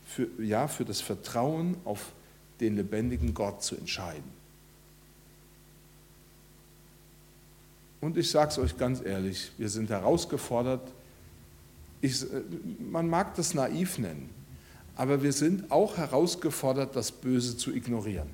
für, 0.06 0.26
ja, 0.42 0.68
für 0.68 0.86
das 0.86 1.02
Vertrauen 1.02 1.76
auf 1.84 2.12
den 2.60 2.76
lebendigen 2.76 3.34
Gott 3.34 3.62
zu 3.62 3.76
entscheiden. 3.76 4.32
Und 8.00 8.16
ich 8.16 8.30
sage 8.30 8.52
es 8.52 8.58
euch 8.58 8.78
ganz 8.78 9.04
ehrlich, 9.04 9.52
wir 9.58 9.68
sind 9.68 9.90
herausgefordert, 9.90 10.90
ich, 12.00 12.24
man 12.78 13.06
mag 13.10 13.34
das 13.34 13.52
naiv 13.52 13.98
nennen, 13.98 14.41
aber 14.96 15.22
wir 15.22 15.32
sind 15.32 15.70
auch 15.70 15.96
herausgefordert, 15.96 16.94
das 16.94 17.12
Böse 17.12 17.56
zu 17.56 17.72
ignorieren. 17.72 18.28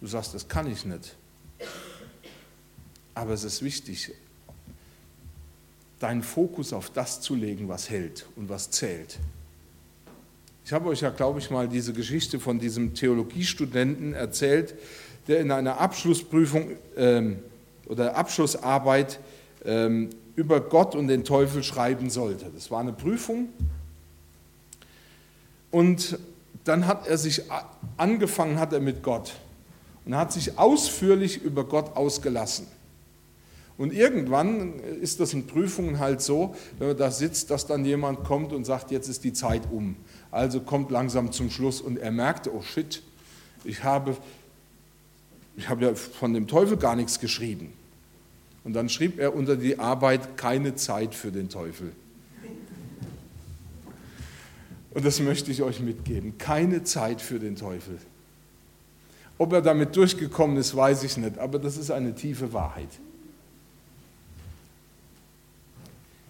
Du 0.00 0.06
sagst, 0.06 0.34
das 0.34 0.48
kann 0.48 0.70
ich 0.70 0.84
nicht. 0.84 1.16
Aber 3.14 3.32
es 3.32 3.44
ist 3.44 3.62
wichtig, 3.62 4.12
deinen 5.98 6.22
Fokus 6.22 6.72
auf 6.72 6.90
das 6.90 7.20
zu 7.20 7.34
legen, 7.34 7.68
was 7.68 7.88
hält 7.88 8.26
und 8.36 8.48
was 8.48 8.70
zählt. 8.70 9.18
Ich 10.64 10.72
habe 10.72 10.88
euch 10.88 11.00
ja, 11.00 11.10
glaube 11.10 11.38
ich, 11.38 11.50
mal 11.50 11.68
diese 11.68 11.92
Geschichte 11.92 12.40
von 12.40 12.58
diesem 12.58 12.92
Theologiestudenten 12.92 14.14
erzählt, 14.14 14.74
der 15.28 15.40
in 15.40 15.50
einer 15.50 15.80
Abschlussprüfung 15.80 16.72
ähm, 16.96 17.38
oder 17.86 18.16
Abschlussarbeit 18.16 19.20
ähm, 19.64 20.10
über 20.34 20.60
Gott 20.60 20.94
und 20.94 21.08
den 21.08 21.24
Teufel 21.24 21.62
schreiben 21.62 22.10
sollte. 22.10 22.50
Das 22.54 22.70
war 22.70 22.80
eine 22.80 22.92
Prüfung. 22.92 23.48
Und 25.76 26.18
dann 26.64 26.86
hat 26.86 27.06
er 27.06 27.18
sich 27.18 27.42
angefangen, 27.98 28.58
hat 28.58 28.72
er 28.72 28.80
mit 28.80 29.02
Gott 29.02 29.34
und 30.06 30.16
hat 30.16 30.32
sich 30.32 30.58
ausführlich 30.58 31.42
über 31.42 31.64
Gott 31.64 31.98
ausgelassen. 31.98 32.66
Und 33.76 33.92
irgendwann 33.92 34.78
ist 34.78 35.20
das 35.20 35.34
in 35.34 35.46
Prüfungen 35.46 35.98
halt 35.98 36.22
so, 36.22 36.54
wenn 36.78 36.88
man 36.88 36.96
da 36.96 37.10
sitzt, 37.10 37.50
dass 37.50 37.66
dann 37.66 37.84
jemand 37.84 38.24
kommt 38.24 38.54
und 38.54 38.64
sagt, 38.64 38.90
jetzt 38.90 39.08
ist 39.08 39.22
die 39.22 39.34
Zeit 39.34 39.64
um. 39.70 39.96
Also 40.30 40.60
kommt 40.60 40.90
langsam 40.90 41.30
zum 41.30 41.50
Schluss 41.50 41.82
und 41.82 41.98
er 41.98 42.10
merkte, 42.10 42.54
oh 42.54 42.62
shit, 42.62 43.02
ich 43.62 43.84
habe, 43.84 44.16
ich 45.58 45.68
habe 45.68 45.84
ja 45.84 45.94
von 45.94 46.32
dem 46.32 46.46
Teufel 46.46 46.78
gar 46.78 46.96
nichts 46.96 47.20
geschrieben. 47.20 47.74
Und 48.64 48.72
dann 48.72 48.88
schrieb 48.88 49.18
er 49.18 49.36
unter 49.36 49.56
die 49.56 49.78
Arbeit 49.78 50.38
keine 50.38 50.74
Zeit 50.74 51.14
für 51.14 51.30
den 51.30 51.50
Teufel. 51.50 51.92
Und 54.96 55.04
das 55.04 55.20
möchte 55.20 55.50
ich 55.50 55.62
euch 55.62 55.80
mitgeben. 55.80 56.38
Keine 56.38 56.82
Zeit 56.82 57.20
für 57.20 57.38
den 57.38 57.54
Teufel. 57.54 57.98
Ob 59.36 59.52
er 59.52 59.60
damit 59.60 59.94
durchgekommen 59.94 60.56
ist, 60.56 60.74
weiß 60.74 61.02
ich 61.02 61.18
nicht, 61.18 61.36
aber 61.36 61.58
das 61.58 61.76
ist 61.76 61.90
eine 61.90 62.14
tiefe 62.14 62.54
Wahrheit. 62.54 62.88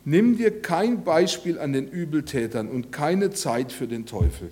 Nimm 0.04 0.36
dir 0.36 0.62
kein 0.62 1.04
Beispiel 1.04 1.60
an 1.60 1.72
den 1.72 1.86
Übeltätern 1.86 2.66
und 2.66 2.90
keine 2.90 3.30
Zeit 3.30 3.70
für 3.70 3.86
den 3.86 4.04
Teufel. 4.04 4.50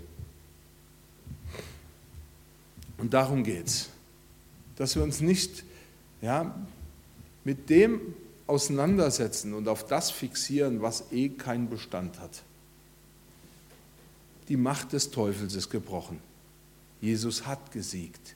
Und 2.98 3.14
darum 3.14 3.42
geht 3.42 3.66
es, 3.66 3.88
dass 4.76 4.94
wir 4.94 5.02
uns 5.02 5.22
nicht 5.22 5.64
ja, 6.22 6.54
mit 7.42 7.68
dem 7.68 8.00
auseinandersetzen 8.46 9.54
und 9.54 9.66
auf 9.66 9.84
das 9.84 10.12
fixieren, 10.12 10.82
was 10.82 11.10
eh 11.10 11.30
keinen 11.30 11.68
Bestand 11.68 12.20
hat. 12.20 12.44
Die 14.48 14.56
Macht 14.56 14.92
des 14.92 15.10
Teufels 15.10 15.54
ist 15.54 15.70
gebrochen. 15.70 16.20
Jesus 17.00 17.46
hat 17.46 17.72
gesiegt. 17.72 18.34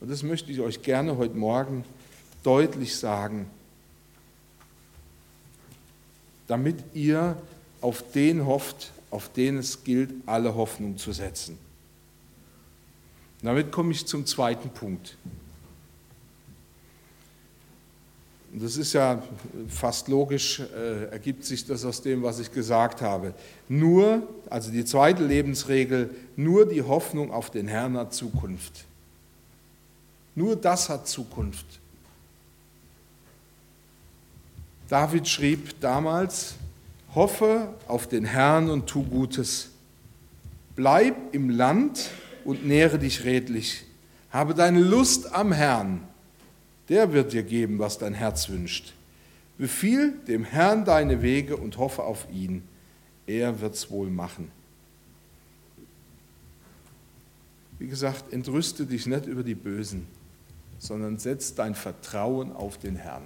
Und 0.00 0.10
das 0.10 0.22
möchte 0.22 0.52
ich 0.52 0.60
euch 0.60 0.82
gerne 0.82 1.16
heute 1.16 1.34
Morgen 1.34 1.84
deutlich 2.42 2.96
sagen, 2.96 3.46
damit 6.46 6.76
ihr 6.94 7.36
auf 7.80 8.04
den 8.12 8.46
hofft, 8.46 8.92
auf 9.10 9.32
den 9.32 9.58
es 9.58 9.84
gilt, 9.84 10.10
alle 10.26 10.54
Hoffnung 10.54 10.98
zu 10.98 11.12
setzen. 11.12 11.58
Damit 13.42 13.72
komme 13.72 13.92
ich 13.92 14.06
zum 14.06 14.26
zweiten 14.26 14.70
Punkt. 14.70 15.16
Und 18.54 18.62
das 18.62 18.76
ist 18.76 18.92
ja 18.92 19.20
fast 19.66 20.06
logisch, 20.06 20.60
äh, 20.60 21.06
ergibt 21.06 21.44
sich 21.44 21.66
das 21.66 21.84
aus 21.84 22.00
dem, 22.02 22.22
was 22.22 22.38
ich 22.38 22.52
gesagt 22.52 23.02
habe. 23.02 23.34
Nur, 23.68 24.28
also 24.48 24.70
die 24.70 24.84
zweite 24.84 25.24
Lebensregel, 25.24 26.10
nur 26.36 26.64
die 26.64 26.80
Hoffnung 26.80 27.32
auf 27.32 27.50
den 27.50 27.66
Herrn 27.66 27.96
hat 27.96 28.14
Zukunft. 28.14 28.84
Nur 30.36 30.54
das 30.54 30.88
hat 30.88 31.08
Zukunft. 31.08 31.66
David 34.88 35.26
schrieb 35.26 35.80
damals, 35.80 36.54
hoffe 37.12 37.74
auf 37.88 38.06
den 38.06 38.24
Herrn 38.24 38.70
und 38.70 38.86
tu 38.86 39.02
Gutes. 39.02 39.70
Bleib 40.76 41.16
im 41.32 41.50
Land 41.50 42.08
und 42.44 42.64
nähre 42.64 43.00
dich 43.00 43.24
redlich. 43.24 43.84
Habe 44.30 44.54
deine 44.54 44.78
Lust 44.78 45.34
am 45.34 45.50
Herrn 45.50 46.06
der 46.88 47.12
wird 47.12 47.32
dir 47.32 47.42
geben, 47.42 47.78
was 47.78 47.98
dein 47.98 48.14
Herz 48.14 48.48
wünscht. 48.48 48.92
Befiehl 49.56 50.12
dem 50.26 50.44
Herrn 50.44 50.84
deine 50.84 51.22
Wege 51.22 51.56
und 51.56 51.78
hoffe 51.78 52.02
auf 52.02 52.26
ihn. 52.30 52.62
Er 53.26 53.60
wird's 53.60 53.90
wohl 53.90 54.10
machen. 54.10 54.50
Wie 57.78 57.86
gesagt, 57.86 58.32
entrüste 58.32 58.86
dich 58.86 59.06
nicht 59.06 59.26
über 59.26 59.42
die 59.42 59.54
Bösen, 59.54 60.06
sondern 60.78 61.18
setz 61.18 61.54
dein 61.54 61.74
Vertrauen 61.74 62.52
auf 62.52 62.78
den 62.78 62.96
Herrn. 62.96 63.24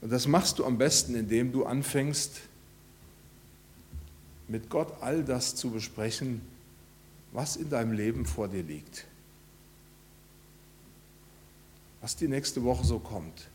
Und 0.00 0.10
das 0.10 0.26
machst 0.26 0.58
du 0.58 0.64
am 0.64 0.78
besten, 0.78 1.14
indem 1.14 1.52
du 1.52 1.64
anfängst, 1.64 2.40
mit 4.48 4.68
Gott 4.68 4.92
all 5.00 5.22
das 5.22 5.54
zu 5.54 5.70
besprechen, 5.70 6.42
was 7.32 7.56
in 7.56 7.70
deinem 7.70 7.92
Leben 7.92 8.26
vor 8.26 8.48
dir 8.48 8.62
liegt 8.62 9.06
was 12.02 12.16
die 12.16 12.28
nächste 12.28 12.62
Woche 12.64 12.84
so 12.84 12.98
kommt. 12.98 13.48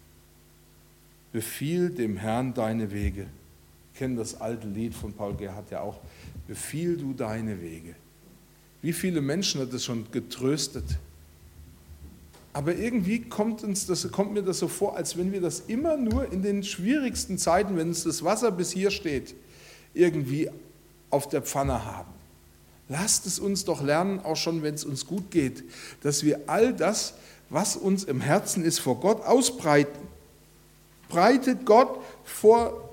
Befiehl 1.34 1.90
dem 1.90 2.18
Herrn 2.18 2.54
deine 2.54 2.92
Wege. 2.92 3.28
Ich 3.94 4.00
kenne 4.00 4.16
das 4.16 4.40
alte 4.40 4.68
Lied 4.68 4.96
von 4.96 5.14
Paul 5.14 5.36
Gerhardt 5.36 5.70
ja 5.70 5.82
auch. 5.82 6.00
Befiehl 6.48 6.98
du 6.98 7.14
deine 7.14 7.62
Wege. 7.62 7.94
Wie 8.82 8.94
viele 8.94 9.22
Menschen 9.22 9.60
hat 9.62 9.74
es 9.74 9.84
schon 9.84 10.10
getröstet? 10.12 10.86
Aber 12.54 12.74
irgendwie 12.74 13.22
kommt, 13.22 13.64
uns 13.64 13.86
das, 13.86 14.10
kommt 14.12 14.34
mir 14.34 14.42
das 14.42 14.60
so 14.60 14.68
vor, 14.68 14.96
als 14.96 15.18
wenn 15.18 15.32
wir 15.32 15.42
das 15.42 15.60
immer 15.68 15.98
nur 15.98 16.32
in 16.32 16.42
den 16.42 16.64
schwierigsten 16.64 17.38
Zeiten, 17.38 17.76
wenn 17.76 17.90
uns 17.90 18.04
das 18.04 18.24
Wasser 18.24 18.52
bis 18.52 18.72
hier 18.72 18.92
steht, 18.92 19.36
irgendwie 19.94 20.50
auf 21.10 21.28
der 21.28 21.42
Pfanne 21.42 21.86
haben. 21.86 22.12
Lasst 22.90 23.26
es 23.26 23.38
uns 23.38 23.66
doch 23.66 23.84
lernen, 23.84 24.22
auch 24.22 24.38
schon 24.38 24.64
wenn 24.64 24.74
es 24.74 24.86
uns 24.86 25.06
gut 25.06 25.30
geht, 25.30 25.64
dass 26.02 26.24
wir 26.24 26.42
all 26.48 26.74
das, 26.74 27.14
was 27.50 27.76
uns 27.76 28.04
im 28.04 28.22
Herzen 28.22 28.64
ist, 28.64 28.80
vor 28.80 29.00
Gott 29.00 29.24
ausbreiten. 29.24 30.08
Breitet 31.10 31.66
Gott 31.66 32.00
vor, 32.26 32.90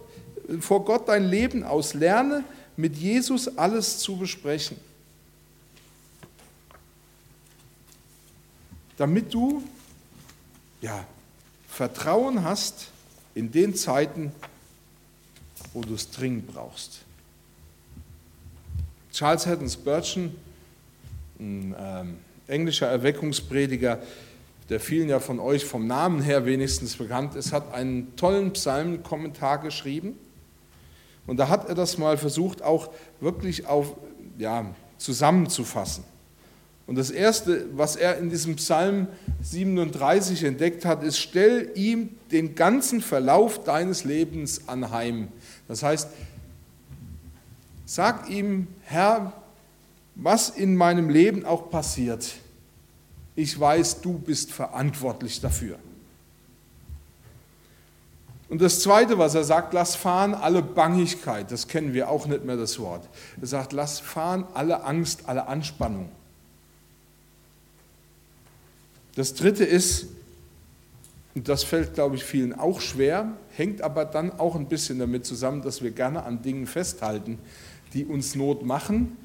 vor 0.61 0.85
Gott 0.85 1.09
dein 1.09 1.25
Leben 1.25 1.65
aus. 1.65 1.95
Lerne 1.95 2.45
mit 2.77 2.97
Jesus 2.97 3.59
alles 3.59 3.99
zu 3.99 4.17
besprechen. 4.17 4.77
Damit 8.97 9.35
du 9.35 9.63
ja, 10.81 11.05
Vertrauen 11.69 12.45
hast 12.45 12.89
in 13.35 13.51
den 13.51 13.75
Zeiten, 13.75 14.33
wo 15.73 15.81
du 15.81 15.95
es 15.95 16.11
dringend 16.11 16.47
brauchst. 16.47 17.01
Charles 19.13 19.47
Haddon 19.47 19.69
Spurgeon, 19.69 20.37
ein 21.41 21.75
ähm, 21.79 22.19
englischer 22.47 22.89
Erweckungsprediger, 22.89 24.03
der 24.69 24.81
vielen 24.81 25.09
ja 25.09 25.21
von 25.21 25.41
euch 25.41 25.65
vom 25.65 25.87
Namen 25.87 26.23
her 26.23 26.47
wenigstens 26.47 26.97
bekannt 26.97 27.35
ist, 27.35 27.53
hat 27.53 27.73
einen 27.75 28.17
tollen 28.17 28.53
Psalmenkommentar 28.53 29.59
geschrieben. 29.59 30.19
Und 31.27 31.39
da 31.39 31.49
hat 31.49 31.69
er 31.69 31.75
das 31.75 31.99
mal 31.99 32.17
versucht, 32.17 32.63
auch 32.63 32.91
wirklich 33.21 33.67
auf, 33.67 33.95
ja, 34.39 34.75
zusammenzufassen. 34.99 36.05
Und 36.87 36.97
das 36.97 37.11
Erste, 37.11 37.67
was 37.75 37.97
er 37.97 38.19
in 38.19 38.29
diesem 38.29 38.57
Psalm 38.57 39.09
37 39.43 40.45
entdeckt 40.45 40.85
hat, 40.85 41.03
ist, 41.03 41.19
stell 41.19 41.71
ihm 41.75 42.11
den 42.31 42.55
ganzen 42.55 43.01
Verlauf 43.01 43.65
deines 43.65 44.05
Lebens 44.05 44.69
anheim. 44.69 45.29
Das 45.67 45.83
heißt, 45.83 46.09
sag 47.87 48.29
ihm, 48.29 48.67
Herr, 48.83 49.33
was 50.15 50.51
in 50.51 50.77
meinem 50.77 51.09
Leben 51.09 51.47
auch 51.47 51.71
passiert 51.71 52.35
ich 53.37 53.59
weiß, 53.59 54.01
du 54.01 54.19
bist 54.19 54.53
verantwortlich 54.53 55.41
dafür. 55.41 55.79
Und 58.49 58.61
das 58.61 58.81
Zweite, 58.81 59.19
was 59.19 59.35
er 59.35 59.43
sagt, 59.43 59.73
lass 59.73 59.97
fahren 59.97 60.35
alle 60.35 60.63
Bangigkeit, 60.63 61.51
das 61.51 61.67
kennen 61.67 61.95
wir 61.95 62.09
auch 62.09 62.27
nicht 62.27 62.45
mehr 62.45 62.57
das 62.57 62.79
Wort. 62.79 63.09
Er 63.41 63.47
sagt, 63.47 63.73
lass 63.73 64.01
fahren 64.01 64.45
alle 64.55 64.85
Angst, 64.85 65.23
alle 65.27 65.49
Anspannung. 65.49 66.09
Das 69.17 69.35
Dritte 69.35 69.65
ist, 69.65 70.07
und 71.35 71.49
das 71.49 71.65
fällt, 71.65 71.95
glaube 71.95 72.17
ich, 72.17 72.25
vielen 72.25 72.53
auch 72.53 72.81
schwer, 72.81 73.33
hängt 73.57 73.81
aber 73.81 74.05
dann 74.05 74.31
auch 74.39 74.55
ein 74.55 74.69
bisschen 74.69 74.99
damit 74.99 75.27
zusammen, 75.27 75.63
dass 75.63 75.83
wir 75.83 75.91
gerne 75.91 76.25
an 76.25 76.43
Dingen 76.43 76.67
festhalten, 76.67 77.39
die 77.93 78.05
uns 78.05 78.35
Not 78.35 78.65
machen. 78.65 79.17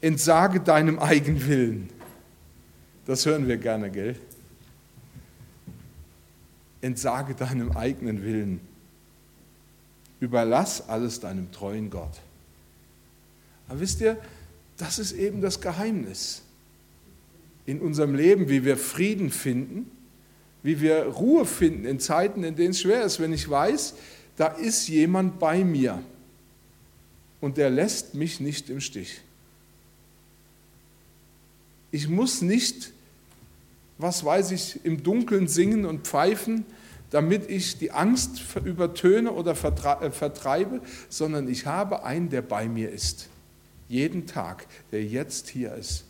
Entsage 0.00 0.60
deinem 0.60 0.98
Eigenwillen. 0.98 1.88
Das 3.06 3.24
hören 3.24 3.48
wir 3.48 3.56
gerne, 3.56 3.90
gell? 3.90 4.16
Entsage 6.80 7.34
deinem 7.34 7.72
eigenen 7.72 8.22
Willen. 8.22 8.60
Überlass 10.20 10.88
alles 10.88 11.20
deinem 11.20 11.50
treuen 11.52 11.88
Gott. 11.90 12.20
Aber 13.68 13.80
wisst 13.80 14.00
ihr, 14.00 14.16
das 14.76 14.98
ist 14.98 15.12
eben 15.12 15.40
das 15.40 15.60
Geheimnis 15.60 16.42
in 17.64 17.80
unserem 17.80 18.14
Leben, 18.14 18.48
wie 18.48 18.64
wir 18.64 18.76
Frieden 18.76 19.30
finden, 19.30 19.90
wie 20.62 20.80
wir 20.80 21.04
Ruhe 21.06 21.46
finden 21.46 21.84
in 21.84 22.00
Zeiten, 22.00 22.44
in 22.44 22.56
denen 22.56 22.70
es 22.70 22.80
schwer 22.80 23.02
ist, 23.04 23.20
wenn 23.20 23.32
ich 23.32 23.48
weiß, 23.48 23.94
da 24.36 24.48
ist 24.48 24.88
jemand 24.88 25.38
bei 25.38 25.64
mir. 25.64 26.02
und 27.40 27.56
der 27.58 27.70
lässt 27.70 28.14
mich 28.14 28.40
nicht 28.40 28.70
im 28.70 28.80
Stich. 28.80 29.20
Ich 31.90 32.08
muss 32.08 32.42
nicht, 32.42 32.92
was 33.98 34.24
weiß 34.24 34.50
ich, 34.50 34.84
im 34.84 35.02
Dunkeln 35.02 35.48
singen 35.48 35.86
und 35.86 36.06
pfeifen, 36.06 36.64
damit 37.10 37.48
ich 37.48 37.78
die 37.78 37.92
Angst 37.92 38.42
übertöne 38.64 39.32
oder 39.32 39.52
äh, 39.52 40.10
vertreibe, 40.10 40.80
sondern 41.08 41.48
ich 41.48 41.66
habe 41.66 42.04
einen, 42.04 42.28
der 42.28 42.42
bei 42.42 42.68
mir 42.68 42.90
ist. 42.90 43.28
Jeden 43.88 44.26
Tag, 44.26 44.66
der 44.90 45.04
jetzt 45.04 45.48
hier 45.48 45.74
ist. 45.74 46.04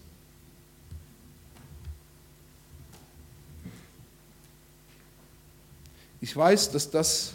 Ich 6.20 6.34
weiß, 6.34 6.70
dass 6.72 6.90
das 6.90 7.34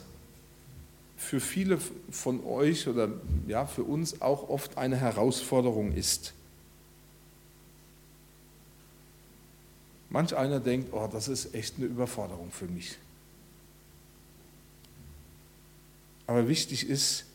für 1.16 1.40
viele 1.40 1.78
von 2.10 2.44
euch 2.44 2.88
oder 2.88 3.10
ja, 3.48 3.66
für 3.66 3.84
uns 3.84 4.22
auch 4.22 4.50
oft 4.50 4.78
eine 4.78 4.98
Herausforderung 4.98 5.94
ist. 5.94 6.34
Manch 10.12 10.36
einer 10.36 10.60
denkt, 10.60 10.89
oh, 10.91 11.08
das 11.10 11.30
ist 11.30 11.56
echt 11.56 11.78
eine 11.78 11.86
Überforderung 11.86 12.52
für 12.52 12.67
mich. 12.67 12.97
Aber 16.28 16.50
wichtig 16.50 16.88
ist, 16.88 17.26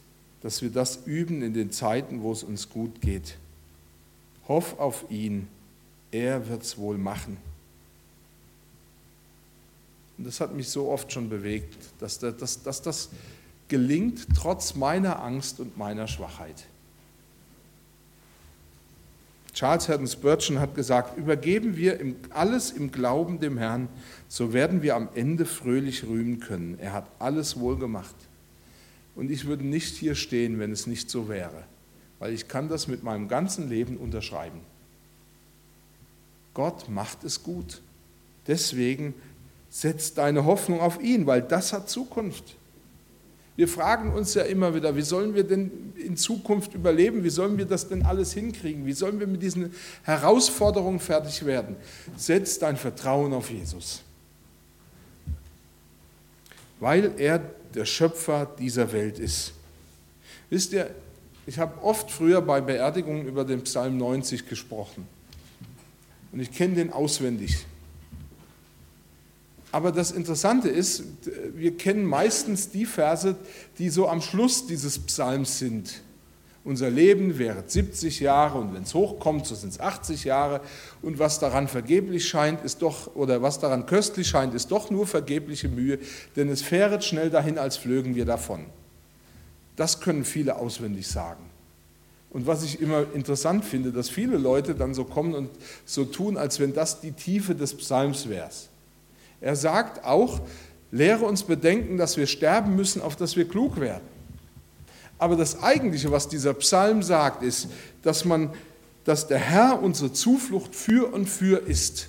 dass 0.42 0.60
wir 0.60 0.70
das 0.70 1.00
üben 1.06 1.42
in 1.42 1.54
den 1.54 1.72
Zeiten, 1.72 2.22
wo 2.22 2.32
es 2.32 2.42
uns 2.42 2.68
gut 2.68 3.00
geht. 3.00 3.38
Hoff 4.46 4.78
auf 4.78 5.06
ihn, 5.10 5.48
er 6.12 6.48
wird 6.48 6.62
es 6.62 6.76
wohl 6.76 6.98
machen. 6.98 7.38
Und 10.18 10.26
das 10.26 10.40
hat 10.40 10.54
mich 10.54 10.68
so 10.68 10.90
oft 10.90 11.10
schon 11.10 11.30
bewegt, 11.30 11.76
dass, 11.98 12.18
dass, 12.18 12.62
dass 12.62 12.82
das 12.82 13.08
gelingt 13.68 14.26
trotz 14.36 14.74
meiner 14.74 15.22
Angst 15.22 15.60
und 15.60 15.78
meiner 15.78 16.06
Schwachheit. 16.08 16.66
Charles 19.56 19.88
Haddon 19.88 20.06
Spurgeon 20.06 20.60
hat 20.60 20.74
gesagt, 20.74 21.16
übergeben 21.16 21.78
wir 21.78 21.98
alles 22.28 22.70
im 22.72 22.92
Glauben 22.92 23.40
dem 23.40 23.56
Herrn, 23.56 23.88
so 24.28 24.52
werden 24.52 24.82
wir 24.82 24.94
am 24.94 25.08
Ende 25.14 25.46
fröhlich 25.46 26.04
rühmen 26.04 26.40
können. 26.40 26.78
Er 26.78 26.92
hat 26.92 27.10
alles 27.18 27.58
wohl 27.58 27.78
gemacht. 27.78 28.14
Und 29.14 29.30
ich 29.30 29.46
würde 29.46 29.66
nicht 29.66 29.96
hier 29.96 30.14
stehen, 30.14 30.58
wenn 30.58 30.72
es 30.72 30.86
nicht 30.86 31.08
so 31.08 31.30
wäre, 31.30 31.64
weil 32.18 32.34
ich 32.34 32.48
kann 32.48 32.68
das 32.68 32.86
mit 32.86 33.02
meinem 33.02 33.28
ganzen 33.28 33.70
Leben 33.70 33.96
unterschreiben. 33.96 34.60
Gott 36.52 36.90
macht 36.90 37.24
es 37.24 37.42
gut. 37.42 37.80
Deswegen 38.46 39.14
setz 39.70 40.12
deine 40.12 40.44
Hoffnung 40.44 40.80
auf 40.80 41.00
ihn, 41.00 41.26
weil 41.26 41.40
das 41.40 41.72
hat 41.72 41.88
Zukunft. 41.88 42.56
Wir 43.56 43.68
fragen 43.68 44.12
uns 44.12 44.34
ja 44.34 44.42
immer 44.42 44.74
wieder, 44.74 44.94
wie 44.94 45.02
sollen 45.02 45.34
wir 45.34 45.44
denn 45.44 45.94
in 45.96 46.16
Zukunft 46.16 46.74
überleben? 46.74 47.24
Wie 47.24 47.30
sollen 47.30 47.56
wir 47.56 47.64
das 47.64 47.88
denn 47.88 48.04
alles 48.04 48.34
hinkriegen? 48.34 48.84
Wie 48.84 48.92
sollen 48.92 49.18
wir 49.18 49.26
mit 49.26 49.42
diesen 49.42 49.74
Herausforderungen 50.02 51.00
fertig 51.00 51.46
werden? 51.46 51.76
Setz 52.16 52.58
dein 52.58 52.76
Vertrauen 52.76 53.32
auf 53.32 53.50
Jesus. 53.50 54.02
Weil 56.80 57.12
er 57.16 57.38
der 57.74 57.86
Schöpfer 57.86 58.46
dieser 58.58 58.92
Welt 58.92 59.18
ist. 59.18 59.54
Wisst 60.50 60.74
ihr, 60.74 60.90
ich 61.46 61.58
habe 61.58 61.82
oft 61.82 62.10
früher 62.10 62.42
bei 62.42 62.60
Beerdigungen 62.60 63.26
über 63.26 63.44
den 63.44 63.62
Psalm 63.62 63.96
90 63.96 64.46
gesprochen. 64.46 65.06
Und 66.32 66.40
ich 66.40 66.52
kenne 66.52 66.74
den 66.74 66.92
auswendig. 66.92 67.64
Aber 69.76 69.92
das 69.92 70.10
Interessante 70.10 70.70
ist, 70.70 71.02
wir 71.54 71.76
kennen 71.76 72.06
meistens 72.06 72.70
die 72.70 72.86
Verse, 72.86 73.36
die 73.76 73.90
so 73.90 74.08
am 74.08 74.22
Schluss 74.22 74.66
dieses 74.66 74.98
Psalms 74.98 75.58
sind. 75.58 76.00
Unser 76.64 76.88
Leben 76.88 77.36
wäre 77.36 77.62
70 77.66 78.20
Jahre 78.20 78.56
und 78.56 78.72
wenn 78.72 78.84
es 78.84 78.94
hochkommt, 78.94 79.44
so 79.44 79.54
sind 79.54 79.74
es 79.74 79.78
80 79.78 80.24
Jahre. 80.24 80.62
Und 81.02 81.18
was 81.18 81.40
daran 81.40 81.68
vergeblich 81.68 82.26
scheint, 82.26 82.64
ist 82.64 82.80
doch, 82.80 83.14
oder 83.16 83.42
was 83.42 83.58
daran 83.58 83.84
köstlich 83.84 84.26
scheint, 84.28 84.54
ist 84.54 84.70
doch 84.70 84.88
nur 84.88 85.06
vergebliche 85.06 85.68
Mühe, 85.68 85.98
denn 86.36 86.48
es 86.48 86.62
fähret 86.62 87.04
schnell 87.04 87.28
dahin, 87.28 87.58
als 87.58 87.76
flögen 87.76 88.14
wir 88.14 88.24
davon. 88.24 88.64
Das 89.76 90.00
können 90.00 90.24
viele 90.24 90.56
auswendig 90.56 91.06
sagen. 91.06 91.44
Und 92.30 92.46
was 92.46 92.62
ich 92.62 92.80
immer 92.80 93.04
interessant 93.12 93.62
finde, 93.62 93.92
dass 93.92 94.08
viele 94.08 94.38
Leute 94.38 94.74
dann 94.74 94.94
so 94.94 95.04
kommen 95.04 95.34
und 95.34 95.50
so 95.84 96.06
tun, 96.06 96.38
als 96.38 96.60
wenn 96.60 96.72
das 96.72 97.02
die 97.02 97.12
Tiefe 97.12 97.54
des 97.54 97.76
Psalms 97.76 98.30
wäre. 98.30 98.48
Er 99.46 99.54
sagt 99.54 100.04
auch, 100.04 100.40
lehre 100.90 101.24
uns 101.24 101.44
bedenken, 101.44 101.98
dass 101.98 102.16
wir 102.16 102.26
sterben 102.26 102.74
müssen, 102.74 103.00
auf 103.00 103.14
dass 103.14 103.36
wir 103.36 103.46
klug 103.46 103.78
werden. 103.78 104.02
Aber 105.18 105.36
das 105.36 105.62
Eigentliche, 105.62 106.10
was 106.10 106.28
dieser 106.28 106.52
Psalm 106.54 107.00
sagt, 107.00 107.44
ist, 107.44 107.68
dass, 108.02 108.24
man, 108.24 108.50
dass 109.04 109.28
der 109.28 109.38
Herr 109.38 109.80
unsere 109.80 110.12
Zuflucht 110.12 110.74
für 110.74 111.14
und 111.14 111.26
für 111.26 111.58
ist. 111.58 112.08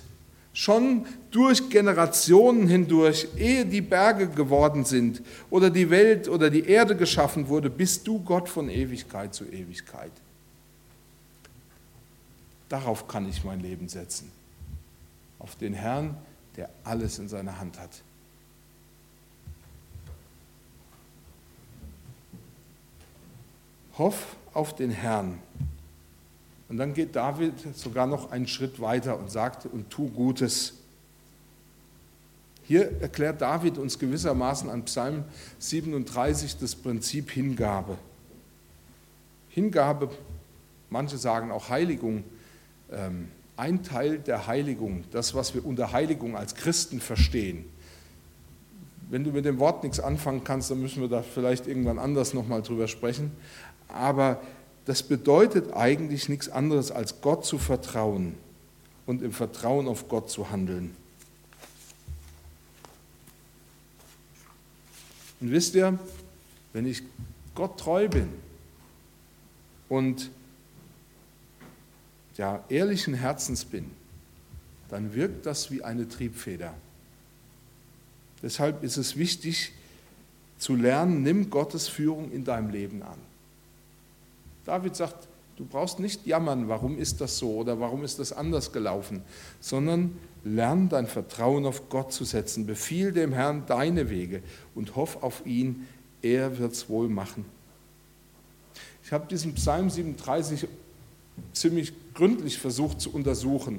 Schon 0.52 1.06
durch 1.30 1.70
Generationen 1.70 2.66
hindurch, 2.66 3.28
ehe 3.36 3.64
die 3.64 3.82
Berge 3.82 4.26
geworden 4.26 4.84
sind 4.84 5.22
oder 5.48 5.70
die 5.70 5.90
Welt 5.90 6.26
oder 6.26 6.50
die 6.50 6.66
Erde 6.66 6.96
geschaffen 6.96 7.46
wurde, 7.46 7.70
bist 7.70 8.04
du 8.08 8.18
Gott 8.18 8.48
von 8.48 8.68
Ewigkeit 8.68 9.32
zu 9.32 9.44
Ewigkeit. 9.44 10.10
Darauf 12.68 13.06
kann 13.06 13.28
ich 13.28 13.44
mein 13.44 13.60
Leben 13.60 13.88
setzen. 13.88 14.32
Auf 15.38 15.54
den 15.54 15.72
Herrn, 15.72 16.16
der 16.58 16.68
alles 16.82 17.20
in 17.20 17.28
seiner 17.28 17.60
Hand 17.60 17.78
hat. 17.78 18.02
Hoff 23.96 24.36
auf 24.52 24.74
den 24.74 24.90
Herrn. 24.90 25.38
Und 26.68 26.78
dann 26.78 26.94
geht 26.94 27.14
David 27.14 27.76
sogar 27.76 28.08
noch 28.08 28.32
einen 28.32 28.48
Schritt 28.48 28.80
weiter 28.80 29.18
und 29.18 29.30
sagt, 29.30 29.66
und 29.66 29.88
tu 29.88 30.10
Gutes. 30.10 30.74
Hier 32.64 33.00
erklärt 33.00 33.40
David 33.40 33.78
uns 33.78 33.96
gewissermaßen 33.96 34.68
an 34.68 34.84
Psalm 34.84 35.24
37 35.60 36.58
das 36.58 36.74
Prinzip 36.74 37.30
Hingabe. 37.30 37.96
Hingabe, 39.50 40.10
manche 40.90 41.18
sagen 41.18 41.52
auch 41.52 41.68
Heiligung, 41.68 42.24
ähm, 42.90 43.28
ein 43.58 43.82
Teil 43.82 44.18
der 44.18 44.46
Heiligung, 44.46 45.04
das, 45.10 45.34
was 45.34 45.54
wir 45.54 45.64
unter 45.66 45.92
Heiligung 45.92 46.36
als 46.36 46.54
Christen 46.54 47.00
verstehen. 47.00 47.64
Wenn 49.10 49.24
du 49.24 49.32
mit 49.32 49.44
dem 49.44 49.58
Wort 49.58 49.82
nichts 49.82 50.00
anfangen 50.00 50.44
kannst, 50.44 50.70
dann 50.70 50.80
müssen 50.80 51.00
wir 51.00 51.08
da 51.08 51.22
vielleicht 51.22 51.66
irgendwann 51.66 51.98
anders 51.98 52.34
nochmal 52.34 52.62
drüber 52.62 52.86
sprechen. 52.86 53.32
Aber 53.88 54.40
das 54.84 55.02
bedeutet 55.02 55.72
eigentlich 55.74 56.28
nichts 56.28 56.48
anderes, 56.48 56.90
als 56.92 57.20
Gott 57.20 57.44
zu 57.44 57.58
vertrauen 57.58 58.34
und 59.06 59.22
im 59.22 59.32
Vertrauen 59.32 59.88
auf 59.88 60.08
Gott 60.08 60.30
zu 60.30 60.50
handeln. 60.50 60.94
Und 65.40 65.50
wisst 65.50 65.74
ihr, 65.74 65.98
wenn 66.72 66.86
ich 66.86 67.02
Gott 67.54 67.78
treu 67.80 68.08
bin 68.08 68.28
und 69.88 70.30
ja, 72.38 72.64
ehrlichen 72.68 73.14
Herzens 73.14 73.64
bin, 73.64 73.90
dann 74.88 75.14
wirkt 75.14 75.44
das 75.44 75.70
wie 75.70 75.84
eine 75.84 76.08
Triebfeder. 76.08 76.72
Deshalb 78.42 78.82
ist 78.82 78.96
es 78.96 79.16
wichtig 79.16 79.72
zu 80.58 80.76
lernen, 80.76 81.22
nimm 81.22 81.50
Gottes 81.50 81.88
Führung 81.88 82.32
in 82.32 82.44
deinem 82.44 82.70
Leben 82.70 83.02
an. 83.02 83.18
David 84.64 84.96
sagt, 84.96 85.28
du 85.56 85.64
brauchst 85.64 85.98
nicht 85.98 86.26
jammern, 86.26 86.68
warum 86.68 86.98
ist 86.98 87.20
das 87.20 87.38
so 87.38 87.56
oder 87.56 87.80
warum 87.80 88.04
ist 88.04 88.18
das 88.18 88.32
anders 88.32 88.72
gelaufen, 88.72 89.22
sondern 89.60 90.16
lern 90.44 90.88
dein 90.88 91.06
Vertrauen 91.06 91.66
auf 91.66 91.88
Gott 91.88 92.12
zu 92.12 92.24
setzen. 92.24 92.66
Befiehl 92.66 93.12
dem 93.12 93.32
Herrn 93.32 93.64
deine 93.66 94.08
Wege 94.08 94.42
und 94.74 94.94
hoff 94.94 95.22
auf 95.22 95.44
ihn, 95.44 95.86
er 96.22 96.58
wird 96.58 96.72
es 96.72 96.88
wohl 96.88 97.08
machen. 97.08 97.44
Ich 99.02 99.12
habe 99.12 99.26
diesen 99.26 99.54
Psalm 99.54 99.90
37 99.90 100.68
ziemlich 101.52 101.92
gründlich 102.18 102.58
versucht 102.58 103.00
zu 103.00 103.12
untersuchen. 103.12 103.78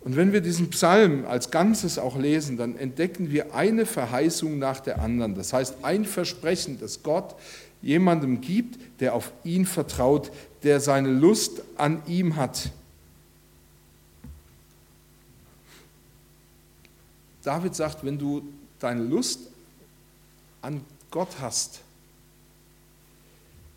Und 0.00 0.16
wenn 0.16 0.32
wir 0.32 0.40
diesen 0.40 0.70
Psalm 0.70 1.26
als 1.26 1.50
Ganzes 1.50 1.98
auch 1.98 2.16
lesen, 2.16 2.56
dann 2.56 2.78
entdecken 2.78 3.30
wir 3.30 3.54
eine 3.54 3.84
Verheißung 3.84 4.58
nach 4.58 4.80
der 4.80 5.02
anderen. 5.02 5.34
Das 5.34 5.52
heißt, 5.52 5.76
ein 5.82 6.06
Versprechen, 6.06 6.80
das 6.80 7.02
Gott 7.02 7.34
jemandem 7.82 8.40
gibt, 8.40 8.78
der 9.00 9.14
auf 9.14 9.32
ihn 9.44 9.66
vertraut, 9.66 10.32
der 10.62 10.80
seine 10.80 11.10
Lust 11.10 11.60
an 11.76 12.00
ihm 12.06 12.36
hat. 12.36 12.70
David 17.42 17.74
sagt, 17.74 18.02
wenn 18.02 18.18
du 18.18 18.42
deine 18.78 19.02
Lust 19.02 19.40
an 20.62 20.80
Gott 21.10 21.36
hast, 21.38 21.80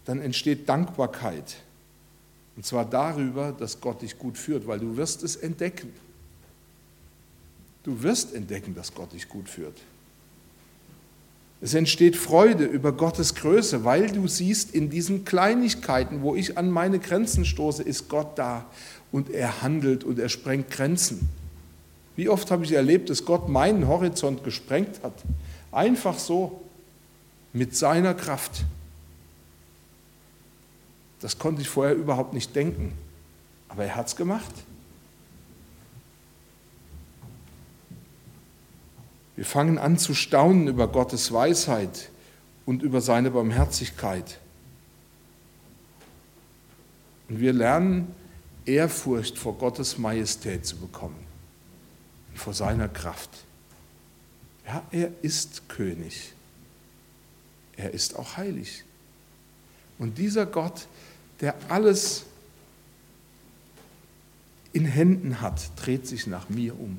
dann 0.06 0.22
entsteht 0.22 0.70
Dankbarkeit. 0.70 1.58
Und 2.60 2.66
zwar 2.66 2.84
darüber, 2.84 3.54
dass 3.58 3.80
Gott 3.80 4.02
dich 4.02 4.20
gut 4.20 4.38
führt, 4.38 4.68
weil 4.68 4.80
du 4.80 4.98
wirst 4.98 5.24
es 5.24 5.38
entdecken. 5.38 5.94
Du 7.84 8.04
wirst 8.04 8.36
entdecken, 8.36 8.76
dass 8.76 8.94
Gott 8.94 9.14
dich 9.14 9.30
gut 9.30 9.48
führt. 9.48 9.78
Es 11.62 11.74
entsteht 11.74 12.18
Freude 12.18 12.66
über 12.66 12.92
Gottes 12.92 13.34
Größe, 13.36 13.86
weil 13.86 14.12
du 14.12 14.28
siehst, 14.28 14.76
in 14.76 14.90
diesen 14.90 15.24
Kleinigkeiten, 15.24 16.22
wo 16.22 16.36
ich 16.36 16.58
an 16.58 16.70
meine 16.70 17.00
Grenzen 17.00 17.46
stoße, 17.46 17.82
ist 17.82 18.10
Gott 18.10 18.38
da 18.38 18.66
und 19.14 19.30
er 19.30 19.62
handelt 19.62 20.04
und 20.04 20.20
er 20.20 20.28
sprengt 20.28 20.70
Grenzen. 20.70 21.30
Wie 22.18 22.28
oft 22.28 22.52
habe 22.52 22.66
ich 22.66 22.74
erlebt, 22.74 23.10
dass 23.10 23.24
Gott 23.24 23.48
meinen 23.48 23.88
Horizont 23.88 24.44
gesprengt 24.44 25.02
hat? 25.02 25.14
Einfach 25.72 26.20
so, 26.20 26.60
mit 27.54 27.74
seiner 27.74 28.14
Kraft. 28.16 28.66
Das 31.20 31.38
konnte 31.38 31.62
ich 31.62 31.70
vorher 31.70 31.96
überhaupt 31.96 32.34
nicht 32.34 32.56
denken, 32.56 32.94
aber 33.68 33.86
er 33.86 33.96
hat 33.96 34.08
es 34.08 34.16
gemacht. 34.16 34.54
Wir 39.36 39.46
fangen 39.46 39.78
an 39.78 39.98
zu 39.98 40.14
staunen 40.14 40.68
über 40.68 40.88
Gottes 40.88 41.32
Weisheit 41.32 42.10
und 42.66 42.84
über 42.84 43.00
seine 43.00 43.32
Barmherzigkeit. 43.32 44.40
Und 47.30 47.40
wir 47.40 47.54
lernen 47.54 48.14
Ehrfurcht 48.66 49.38
vor 49.38 49.58
Gottes 49.58 49.98
Majestät 49.98 50.66
zu 50.66 50.78
bekommen, 50.78 51.26
vor 52.36 52.54
seiner 52.54 52.90
Kraft. 52.90 53.30
Ja, 54.66 54.84
er 54.92 55.12
ist 55.22 55.70
König. 55.70 56.34
Er 57.78 57.94
ist 57.94 58.20
auch 58.20 58.38
heilig. 58.38 58.84
Und 60.00 60.18
dieser 60.18 60.46
Gott, 60.46 60.88
der 61.42 61.56
alles 61.68 62.24
in 64.72 64.86
Händen 64.86 65.42
hat, 65.42 65.72
dreht 65.76 66.08
sich 66.08 66.26
nach 66.26 66.50
mir 66.50 66.80
um. 66.80 66.98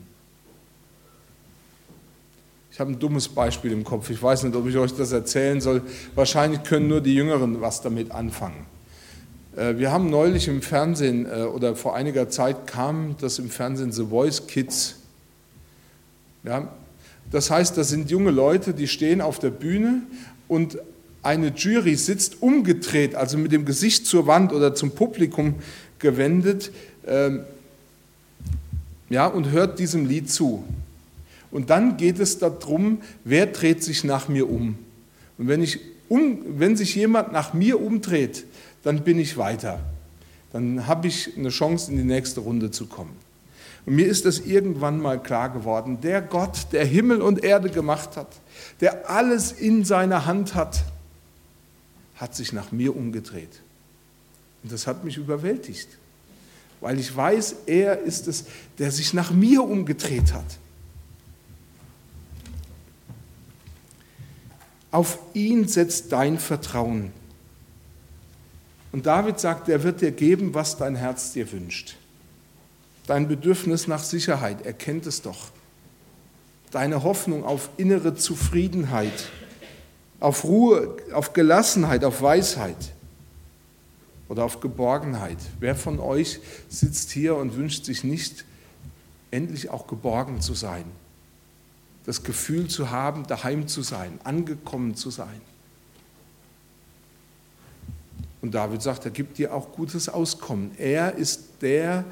Ich 2.73 2.79
habe 2.79 2.93
ein 2.93 2.99
dummes 2.99 3.29
Beispiel 3.29 3.73
im 3.73 3.85
Kopf. 3.85 4.11
Ich 4.11 4.23
weiß 4.23 4.45
nicht, 4.45 4.55
ob 4.55 4.67
ich 4.67 4.77
euch 4.77 4.95
das 4.95 5.13
erzählen 5.13 5.61
soll. 5.61 5.83
Wahrscheinlich 6.15 6.63
können 6.63 6.89
nur 6.89 7.01
die 7.01 7.15
Jüngeren 7.15 7.61
was 7.61 7.83
damit 7.83 8.13
anfangen. 8.13 8.67
Äh, 9.57 9.77
wir 9.77 9.91
haben 9.91 10.09
neulich 10.09 10.49
im 10.49 10.63
Fernsehen 10.63 11.27
äh, 11.27 11.43
oder 11.43 11.75
vor 11.77 11.95
einiger 11.95 12.29
Zeit 12.29 12.67
kam 12.67 13.17
das 13.21 13.39
im 13.39 13.51
Fernsehen 13.51 13.93
The 13.93 14.07
Voice 14.07 14.47
Kids. 14.47 14.97
Ja, 16.45 16.69
das 17.31 17.51
heißt, 17.51 17.77
das 17.77 17.89
sind 17.89 18.11
junge 18.11 18.31
Leute, 18.31 18.73
die 18.73 18.89
stehen 18.89 19.21
auf 19.21 19.39
der 19.39 19.51
Bühne 19.51 20.03
und 20.49 20.79
eine 21.23 21.49
Jury 21.49 21.97
sitzt 21.97 22.43
umgedreht, 22.43 23.15
also 23.15 23.37
mit 23.39 23.53
dem 23.53 23.65
Gesicht 23.65 24.07
zur 24.07 24.27
Wand 24.27 24.53
oder 24.53 24.75
zum 24.75 24.93
Publikum 24.93 25.57
gewendet, 25.99 26.73
ähm, 27.07 27.45
ja, 29.11 29.27
und 29.27 29.51
hört 29.51 29.79
diesem 29.79 30.07
Lied 30.07 30.31
zu. 30.31 30.65
Und 31.51 31.71
dann 31.71 31.97
geht 31.97 32.21
es 32.21 32.39
darum, 32.39 32.99
wer 33.25 33.47
dreht 33.47 33.83
sich 33.83 34.05
nach 34.05 34.29
mir 34.29 34.49
um. 34.49 34.79
Und 35.37 35.49
wenn, 35.49 35.63
ich 35.63 35.81
um, 36.09 36.39
wenn 36.59 36.77
sich 36.77 36.95
jemand 36.95 37.33
nach 37.33 37.53
mir 37.53 37.81
umdreht, 37.81 38.45
dann 38.83 39.03
bin 39.03 39.19
ich 39.19 39.37
weiter. 39.37 39.81
Dann 40.53 40.87
habe 40.87 41.09
ich 41.09 41.37
eine 41.37 41.51
Chance, 41.51 41.91
in 41.91 41.97
die 41.97 42.05
nächste 42.05 42.41
Runde 42.41 42.71
zu 42.71 42.87
kommen. 42.87 43.17
Und 43.87 43.97
mir 43.97 44.07
ist 44.07 44.27
das 44.27 44.41
irgendwann 44.41 45.01
mal 45.01 45.21
klar 45.21 45.51
geworden. 45.51 45.99
Der 46.03 46.23
Gott, 46.23 46.69
der 46.73 46.85
Himmel 46.85 47.23
und 47.23 47.43
Erde 47.43 47.71
gemacht 47.71 48.17
hat, 48.17 48.29
der 48.81 49.11
alles 49.11 49.53
in 49.53 49.85
seiner 49.85 50.27
Hand 50.27 50.55
hat, 50.55 50.85
hat 52.21 52.35
sich 52.35 52.53
nach 52.53 52.71
mir 52.71 52.95
umgedreht. 52.95 53.63
Und 54.63 54.71
das 54.71 54.87
hat 54.87 55.05
mich 55.05 55.17
überwältigt, 55.17 55.89
weil 56.81 57.01
ich 57.01 57.15
weiß, 57.17 57.57
er 57.67 58.01
ist 58.01 58.29
es, 58.29 58.45
der 58.79 58.93
sich 58.93 59.15
nach 59.15 59.31
mir 59.31 59.63
umgedreht 59.63 60.35
hat. 60.35 60.59
Auf 64.91 65.19
ihn 65.33 65.67
setzt 65.67 66.13
dein 66.13 66.39
Vertrauen. 66.39 67.13
Und 68.93 69.07
David 69.07 69.41
sagt, 69.41 69.69
er 69.69 69.83
wird 69.83 70.01
dir 70.01 70.11
geben, 70.11 70.53
was 70.53 70.77
dein 70.77 70.97
Herz 70.97 71.33
dir 71.33 71.51
wünscht. 71.53 71.97
Dein 73.07 73.29
Bedürfnis 73.29 73.87
nach 73.87 74.03
Sicherheit, 74.03 74.67
er 74.67 74.73
kennt 74.73 75.07
es 75.07 75.23
doch. 75.23 75.51
Deine 76.71 77.03
Hoffnung 77.03 77.45
auf 77.45 77.71
innere 77.77 78.15
Zufriedenheit, 78.15 79.31
auf 80.21 80.45
Ruhe, 80.45 80.97
auf 81.13 81.33
Gelassenheit, 81.33 82.05
auf 82.05 82.23
Weisheit 82.23 82.93
oder 84.29 84.45
auf 84.45 84.61
Geborgenheit. 84.61 85.39
Wer 85.59 85.75
von 85.75 85.99
euch 85.99 86.41
sitzt 86.69 87.11
hier 87.11 87.37
und 87.37 87.57
wünscht 87.57 87.85
sich 87.85 88.05
nicht, 88.05 88.45
endlich 89.31 89.71
auch 89.71 89.87
geborgen 89.87 90.41
zu 90.41 90.55
sein? 90.55 90.85
das 92.05 92.23
Gefühl 92.23 92.69
zu 92.69 92.91
haben, 92.91 93.27
daheim 93.27 93.69
zu 93.69 93.83
sein, 93.83 94.19
angekommen 94.25 94.95
zu 94.95 95.11
sein. 95.11 95.41
Und 98.43 98.55
David 98.55 98.81
sagt, 98.81 99.05
er 99.05 99.11
gibt 99.11 99.39
dir 99.39 99.55
auch 99.55 99.73
gutes 99.73 100.09
Auskommen. 100.09 100.71
Er 100.79 101.15
ist 101.15 101.43
der, 101.61 102.05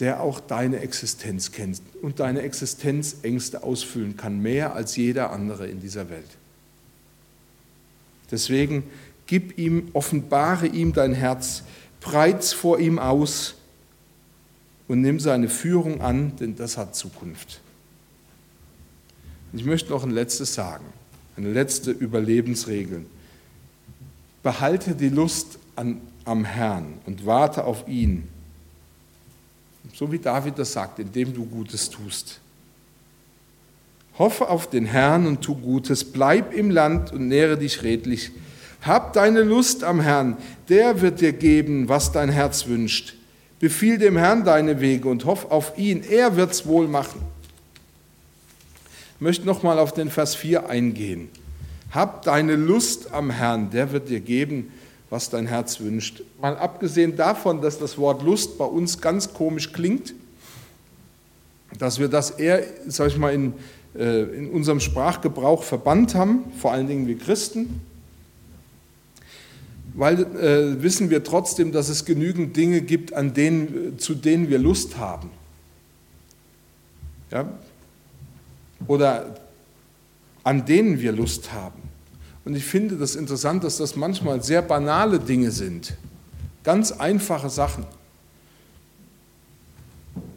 der 0.00 0.20
auch 0.20 0.40
deine 0.40 0.80
Existenz 0.80 1.52
kennt 1.52 1.80
und 2.02 2.18
deine 2.18 2.42
Existenzängste 2.42 3.62
ausfüllen 3.62 4.16
kann, 4.16 4.40
mehr 4.40 4.74
als 4.74 4.96
jeder 4.96 5.30
andere 5.30 5.68
in 5.68 5.80
dieser 5.80 6.10
Welt. 6.10 6.37
Deswegen 8.30 8.84
gib 9.26 9.58
ihm, 9.58 9.88
offenbare 9.92 10.66
ihm 10.66 10.92
dein 10.92 11.14
Herz, 11.14 11.62
breit's 12.00 12.52
vor 12.52 12.78
ihm 12.78 12.98
aus 12.98 13.54
und 14.88 15.00
nimm 15.00 15.20
seine 15.20 15.48
Führung 15.48 16.00
an, 16.00 16.36
denn 16.36 16.56
das 16.56 16.76
hat 16.76 16.96
Zukunft. 16.96 17.60
Ich 19.52 19.64
möchte 19.64 19.90
noch 19.90 20.02
ein 20.02 20.10
letztes 20.10 20.54
sagen, 20.54 20.84
eine 21.36 21.52
letzte 21.52 21.90
Überlebensregel. 21.90 23.06
Behalte 24.42 24.94
die 24.94 25.08
Lust 25.08 25.58
an, 25.76 26.00
am 26.24 26.44
Herrn 26.44 26.98
und 27.06 27.24
warte 27.24 27.64
auf 27.64 27.88
ihn. 27.88 28.28
So 29.94 30.10
wie 30.12 30.18
David 30.18 30.58
das 30.58 30.72
sagt, 30.72 30.98
indem 30.98 31.32
du 31.32 31.44
Gutes 31.46 31.88
tust. 31.88 32.40
Hoffe 34.18 34.48
auf 34.48 34.68
den 34.68 34.84
Herrn 34.84 35.26
und 35.26 35.42
tu 35.42 35.54
Gutes, 35.54 36.04
bleib 36.04 36.52
im 36.52 36.70
Land 36.70 37.12
und 37.12 37.28
nähre 37.28 37.56
dich 37.56 37.82
redlich. 37.82 38.32
Hab 38.82 39.12
deine 39.12 39.42
Lust 39.42 39.84
am 39.84 40.00
Herrn, 40.00 40.36
der 40.68 41.00
wird 41.00 41.20
dir 41.20 41.32
geben, 41.32 41.88
was 41.88 42.10
dein 42.10 42.28
Herz 42.28 42.66
wünscht. 42.66 43.14
Befiehl 43.60 43.98
dem 43.98 44.16
Herrn 44.16 44.44
deine 44.44 44.80
Wege 44.80 45.08
und 45.08 45.24
hoff 45.24 45.50
auf 45.50 45.78
ihn, 45.78 46.02
er 46.02 46.36
wird's 46.36 46.66
wohl 46.66 46.88
machen. 46.88 47.20
Ich 49.16 49.20
möchte 49.20 49.46
nochmal 49.46 49.78
auf 49.78 49.92
den 49.92 50.10
Vers 50.10 50.34
4 50.36 50.68
eingehen. 50.68 51.28
Hab 51.90 52.22
deine 52.22 52.54
Lust 52.54 53.12
am 53.12 53.30
Herrn, 53.30 53.70
der 53.70 53.92
wird 53.92 54.08
dir 54.08 54.20
geben, 54.20 54.72
was 55.10 55.30
dein 55.30 55.46
Herz 55.46 55.80
wünscht. 55.80 56.22
Mal 56.40 56.56
abgesehen 56.56 57.16
davon, 57.16 57.60
dass 57.60 57.78
das 57.78 57.98
Wort 57.98 58.22
Lust 58.22 58.58
bei 58.58 58.64
uns 58.64 59.00
ganz 59.00 59.32
komisch 59.32 59.72
klingt, 59.72 60.14
dass 61.78 61.98
wir 61.98 62.08
das 62.08 62.30
eher, 62.30 62.62
sag 62.86 63.08
ich 63.08 63.16
mal, 63.16 63.32
in, 63.32 63.54
in 63.98 64.50
unserem 64.50 64.80
Sprachgebrauch 64.80 65.62
verbannt 65.62 66.14
haben, 66.14 66.44
vor 66.58 66.72
allen 66.72 66.86
Dingen 66.86 67.06
wir 67.06 67.18
Christen, 67.18 67.80
weil 69.94 70.20
äh, 70.20 70.82
wissen 70.82 71.10
wir 71.10 71.24
trotzdem, 71.24 71.72
dass 71.72 71.88
es 71.88 72.04
genügend 72.04 72.56
Dinge 72.56 72.82
gibt, 72.82 73.12
an 73.12 73.34
denen, 73.34 73.98
zu 73.98 74.14
denen 74.14 74.48
wir 74.48 74.58
Lust 74.58 74.98
haben. 74.98 75.30
Ja, 77.30 77.48
oder 78.86 79.34
an 80.44 80.64
denen 80.64 81.00
wir 81.00 81.12
Lust 81.12 81.52
haben. 81.52 81.82
Und 82.44 82.56
ich 82.56 82.64
finde 82.64 82.96
das 82.96 83.16
interessant, 83.16 83.64
dass 83.64 83.78
das 83.78 83.96
manchmal 83.96 84.42
sehr 84.42 84.62
banale 84.62 85.18
Dinge 85.18 85.50
sind, 85.50 85.94
ganz 86.62 86.92
einfache 86.92 87.50
Sachen. 87.50 87.84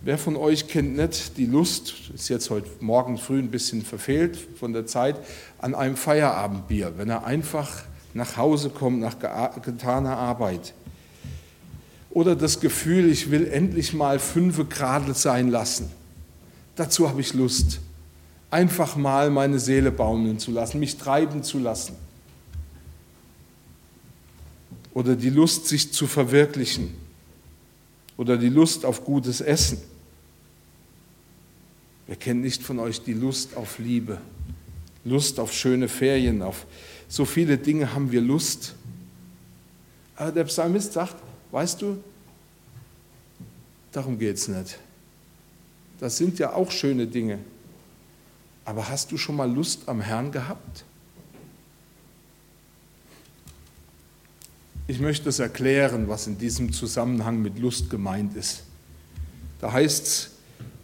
Wer 0.03 0.17
von 0.17 0.35
euch 0.35 0.67
kennt 0.67 0.97
nicht 0.97 1.37
die 1.37 1.45
Lust, 1.45 1.93
ist 2.15 2.27
jetzt 2.27 2.49
heute 2.49 2.67
Morgen 2.79 3.19
früh 3.19 3.37
ein 3.37 3.51
bisschen 3.51 3.83
verfehlt 3.83 4.35
von 4.59 4.73
der 4.73 4.87
Zeit, 4.87 5.15
an 5.59 5.75
einem 5.75 5.95
Feierabendbier, 5.95 6.93
wenn 6.97 7.07
er 7.09 7.23
einfach 7.23 7.83
nach 8.15 8.35
Hause 8.35 8.71
kommt 8.71 8.99
nach 8.99 9.17
getaner 9.61 10.17
Arbeit. 10.17 10.73
Oder 12.09 12.35
das 12.35 12.59
Gefühl, 12.59 13.11
ich 13.11 13.29
will 13.29 13.45
endlich 13.45 13.93
mal 13.93 14.17
fünf 14.17 14.67
Grad 14.69 15.15
sein 15.15 15.49
lassen. 15.49 15.91
Dazu 16.75 17.07
habe 17.07 17.21
ich 17.21 17.35
Lust 17.35 17.79
einfach 18.49 18.95
mal 18.95 19.29
meine 19.29 19.59
Seele 19.59 19.91
baumeln 19.91 20.39
zu 20.39 20.49
lassen, 20.49 20.79
mich 20.79 20.97
treiben 20.97 21.43
zu 21.43 21.59
lassen. 21.59 21.95
Oder 24.95 25.15
die 25.15 25.29
Lust, 25.29 25.67
sich 25.67 25.93
zu 25.93 26.07
verwirklichen. 26.07 26.93
Oder 28.17 28.35
die 28.37 28.49
Lust 28.49 28.83
auf 28.83 29.05
gutes 29.05 29.41
Essen. 29.41 29.77
Wer 32.07 32.15
kennt 32.15 32.41
nicht 32.41 32.61
von 32.61 32.79
euch 32.79 33.01
die 33.01 33.13
Lust 33.13 33.55
auf 33.55 33.79
Liebe, 33.79 34.19
Lust 35.03 35.39
auf 35.39 35.53
schöne 35.53 35.87
Ferien, 35.87 36.41
auf 36.41 36.65
so 37.07 37.25
viele 37.25 37.57
Dinge 37.57 37.93
haben 37.93 38.11
wir 38.11 38.21
Lust. 38.21 38.73
Aber 40.15 40.31
der 40.31 40.45
Psalmist 40.45 40.93
sagt, 40.93 41.15
weißt 41.51 41.81
du, 41.81 42.01
darum 43.91 44.17
geht 44.17 44.37
es 44.37 44.47
nicht. 44.47 44.79
Das 45.99 46.17
sind 46.17 46.39
ja 46.39 46.53
auch 46.53 46.71
schöne 46.71 47.07
Dinge. 47.07 47.39
Aber 48.65 48.87
hast 48.87 49.11
du 49.11 49.17
schon 49.17 49.35
mal 49.35 49.51
Lust 49.51 49.87
am 49.87 50.01
Herrn 50.01 50.31
gehabt? 50.31 50.83
Ich 54.87 54.99
möchte 54.99 55.29
es 55.29 55.39
erklären, 55.39 56.07
was 56.07 56.27
in 56.27 56.37
diesem 56.37 56.73
Zusammenhang 56.73 57.41
mit 57.41 57.59
Lust 57.59 57.89
gemeint 57.89 58.35
ist. 58.35 58.63
Da 59.59 59.71
heißt 59.71 60.07
es, 60.07 60.30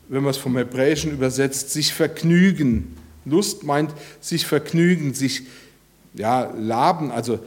wenn 0.10 0.24
man 0.24 0.32
es 0.32 0.38
vom 0.38 0.58
Hebräischen 0.58 1.12
übersetzt, 1.12 1.72
sich 1.72 1.94
vergnügen. 1.94 2.96
Lust 3.26 3.64
meint 3.64 3.92
sich 4.22 4.46
vergnügen, 4.46 5.14
sich 5.14 5.44
ja, 6.14 6.52
laben, 6.58 7.12
also 7.12 7.40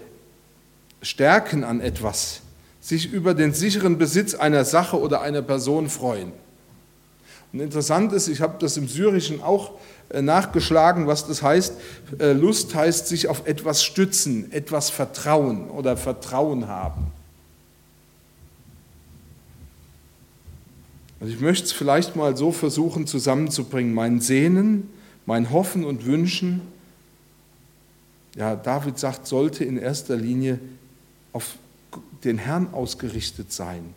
stärken 1.03 1.65
an 1.65 1.81
etwas, 1.81 2.43
sich 2.81 3.13
über 3.13 3.35
den 3.35 3.55
sicheren 3.55 3.99
Besitz 3.99 4.35
einer 4.35 4.65
Sache 4.65 4.99
oder 4.99 5.23
einer 5.23 5.43
Person 5.43 5.89
freuen. 5.89 6.33
Und 7.53 7.61
interessant 7.61 8.13
ist, 8.13 8.29
ich 8.29 8.41
habe 8.41 8.57
das 8.61 8.77
im 8.77 8.87
Syrischen 8.87 9.43
auch 9.43 9.73
äh, 10.11 10.23
nachgeschlagen, 10.23 11.07
was 11.07 11.27
das 11.27 11.43
heißt. 11.43 11.75
Äh, 12.19 12.33
Lust 12.33 12.75
heißt 12.75 13.09
sich 13.09 13.29
auf 13.29 13.47
etwas 13.47 13.83
stützen, 13.83 14.53
etwas 14.53 14.91
vertrauen 14.91 15.69
oder 15.69 15.97
Vertrauen 15.97 16.69
haben. 16.69 17.13
Also 21.21 21.35
ich 21.35 21.41
möchte 21.41 21.67
es 21.67 21.73
vielleicht 21.73 22.17
mal 22.17 22.35
so 22.35 22.51
versuchen 22.51 23.07
zusammenzubringen, 23.07 23.93
mein 23.93 24.21
Sehnen, 24.21 24.89
mein 25.27 25.51
Hoffen 25.51 25.85
und 25.85 26.07
Wünschen. 26.07 26.63
Ja, 28.37 28.57
David 28.57 28.99
sagt, 28.99 29.27
sollte 29.27 29.65
in 29.65 29.77
erster 29.77 30.17
Linie 30.17 30.59
auf 31.35 31.57
den 32.25 32.39
Herrn 32.39 32.73
ausgerichtet 32.73 33.53
sein. 33.53 33.95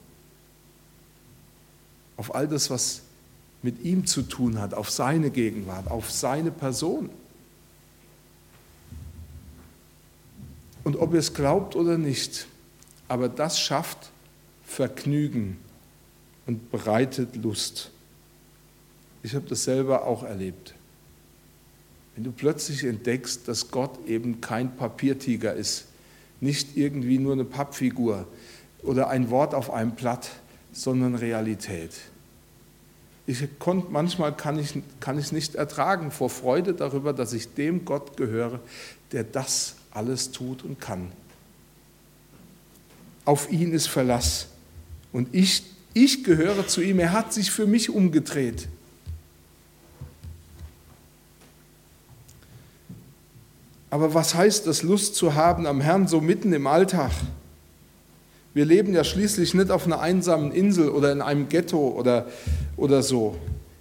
Auf 2.18 2.36
all 2.36 2.48
das, 2.48 2.70
was 2.70 3.04
mit 3.62 3.84
ihm 3.84 4.06
zu 4.06 4.24
tun 4.24 4.60
hat, 4.60 4.74
auf 4.74 4.90
seine 4.90 5.30
Gegenwart, 5.30 5.90
auf 5.90 6.12
seine 6.12 6.52
Person. 6.52 7.10
Und 10.84 10.98
ob 10.98 11.14
ihr 11.14 11.20
es 11.20 11.34
glaubt 11.34 11.78
oder 11.78 11.98
nicht, 11.98 12.48
aber 13.08 13.30
das 13.30 13.58
schafft 13.58 14.12
Vergnügen 14.66 15.58
und 16.46 16.72
bereitet 16.72 17.36
Lust. 17.36 17.92
Ich 19.22 19.36
habe 19.36 19.48
das 19.48 19.64
selber 19.64 20.06
auch 20.06 20.24
erlebt. 20.24 20.74
Wenn 22.16 22.26
du 22.26 22.32
plötzlich 22.32 22.84
entdeckst, 22.84 23.48
dass 23.48 23.72
Gott 23.72 24.06
eben 24.08 24.42
kein 24.42 24.76
Papiertiger 24.76 25.54
ist, 25.54 25.86
nicht 26.42 26.76
irgendwie 26.76 27.18
nur 27.18 27.34
eine 27.34 27.46
Pappfigur 27.46 28.28
oder 28.84 29.10
ein 29.10 29.30
Wort 29.30 29.56
auf 29.56 29.72
einem 29.72 29.92
Blatt, 29.92 30.30
sondern 30.74 31.16
Realität. 31.16 31.92
Ich 33.26 33.48
konnte, 33.58 33.88
manchmal 33.90 34.36
kann 34.36 34.60
ich, 34.60 34.82
kann 35.00 35.18
ich 35.18 35.26
es 35.26 35.32
nicht 35.32 35.56
ertragen 35.56 36.12
vor 36.12 36.30
Freude 36.30 36.74
darüber, 36.74 37.14
dass 37.14 37.32
ich 37.32 37.54
dem 37.54 37.86
Gott 37.86 38.18
gehöre, 38.18 38.60
der 39.14 39.24
das 39.24 39.76
alles 39.92 40.32
tut 40.32 40.64
und 40.64 40.82
kann. 40.82 41.12
Auf 43.24 43.50
ihn 43.50 43.72
ist 43.72 43.88
Verlass. 43.88 44.48
Und 45.14 45.34
ich, 45.34 45.64
ich 45.94 46.24
gehöre 46.24 46.68
zu 46.68 46.82
ihm. 46.82 47.00
Er 47.00 47.12
hat 47.12 47.34
sich 47.34 47.52
für 47.52 47.68
mich 47.68 47.90
umgedreht. 47.90 48.68
Aber 53.90 54.16
was 54.16 54.34
heißt 54.34 54.66
das, 54.66 54.82
Lust 54.82 55.16
zu 55.16 55.36
haben 55.36 55.68
am 55.68 55.80
Herrn 55.80 56.08
so 56.08 56.20
mitten 56.20 56.52
im 56.52 56.66
Alltag? 56.66 57.12
Wir 58.56 58.66
leben 58.66 58.94
ja 58.94 59.04
schließlich 59.04 59.54
nicht 59.54 59.72
auf 59.72 59.86
einer 59.86 60.00
einsamen 60.00 60.52
Insel 60.52 60.90
oder 60.90 61.12
in 61.12 61.22
einem 61.22 61.48
Ghetto 61.48 61.90
oder, 61.90 62.28
oder 62.76 63.04
so. 63.04 63.36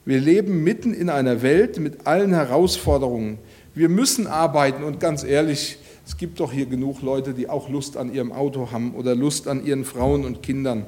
Wir 0.04 0.20
leben 0.20 0.64
mitten 0.64 0.92
in 0.92 1.08
einer 1.08 1.42
Welt 1.42 1.78
mit 1.78 2.06
allen 2.06 2.34
Herausforderungen. 2.34 3.38
Wir 3.74 3.88
müssen 3.88 4.26
arbeiten 4.26 4.84
und 4.84 5.00
ganz 5.00 5.24
ehrlich, 5.24 5.78
es 6.06 6.16
gibt 6.16 6.40
doch 6.40 6.52
hier 6.52 6.66
genug 6.66 7.00
Leute, 7.02 7.32
die 7.32 7.48
auch 7.48 7.68
Lust 7.68 7.96
an 7.96 8.12
ihrem 8.12 8.32
Auto 8.32 8.70
haben 8.70 8.94
oder 8.94 9.14
Lust 9.14 9.46
an 9.46 9.64
ihren 9.64 9.84
Frauen 9.84 10.24
und 10.24 10.42
Kindern. 10.42 10.86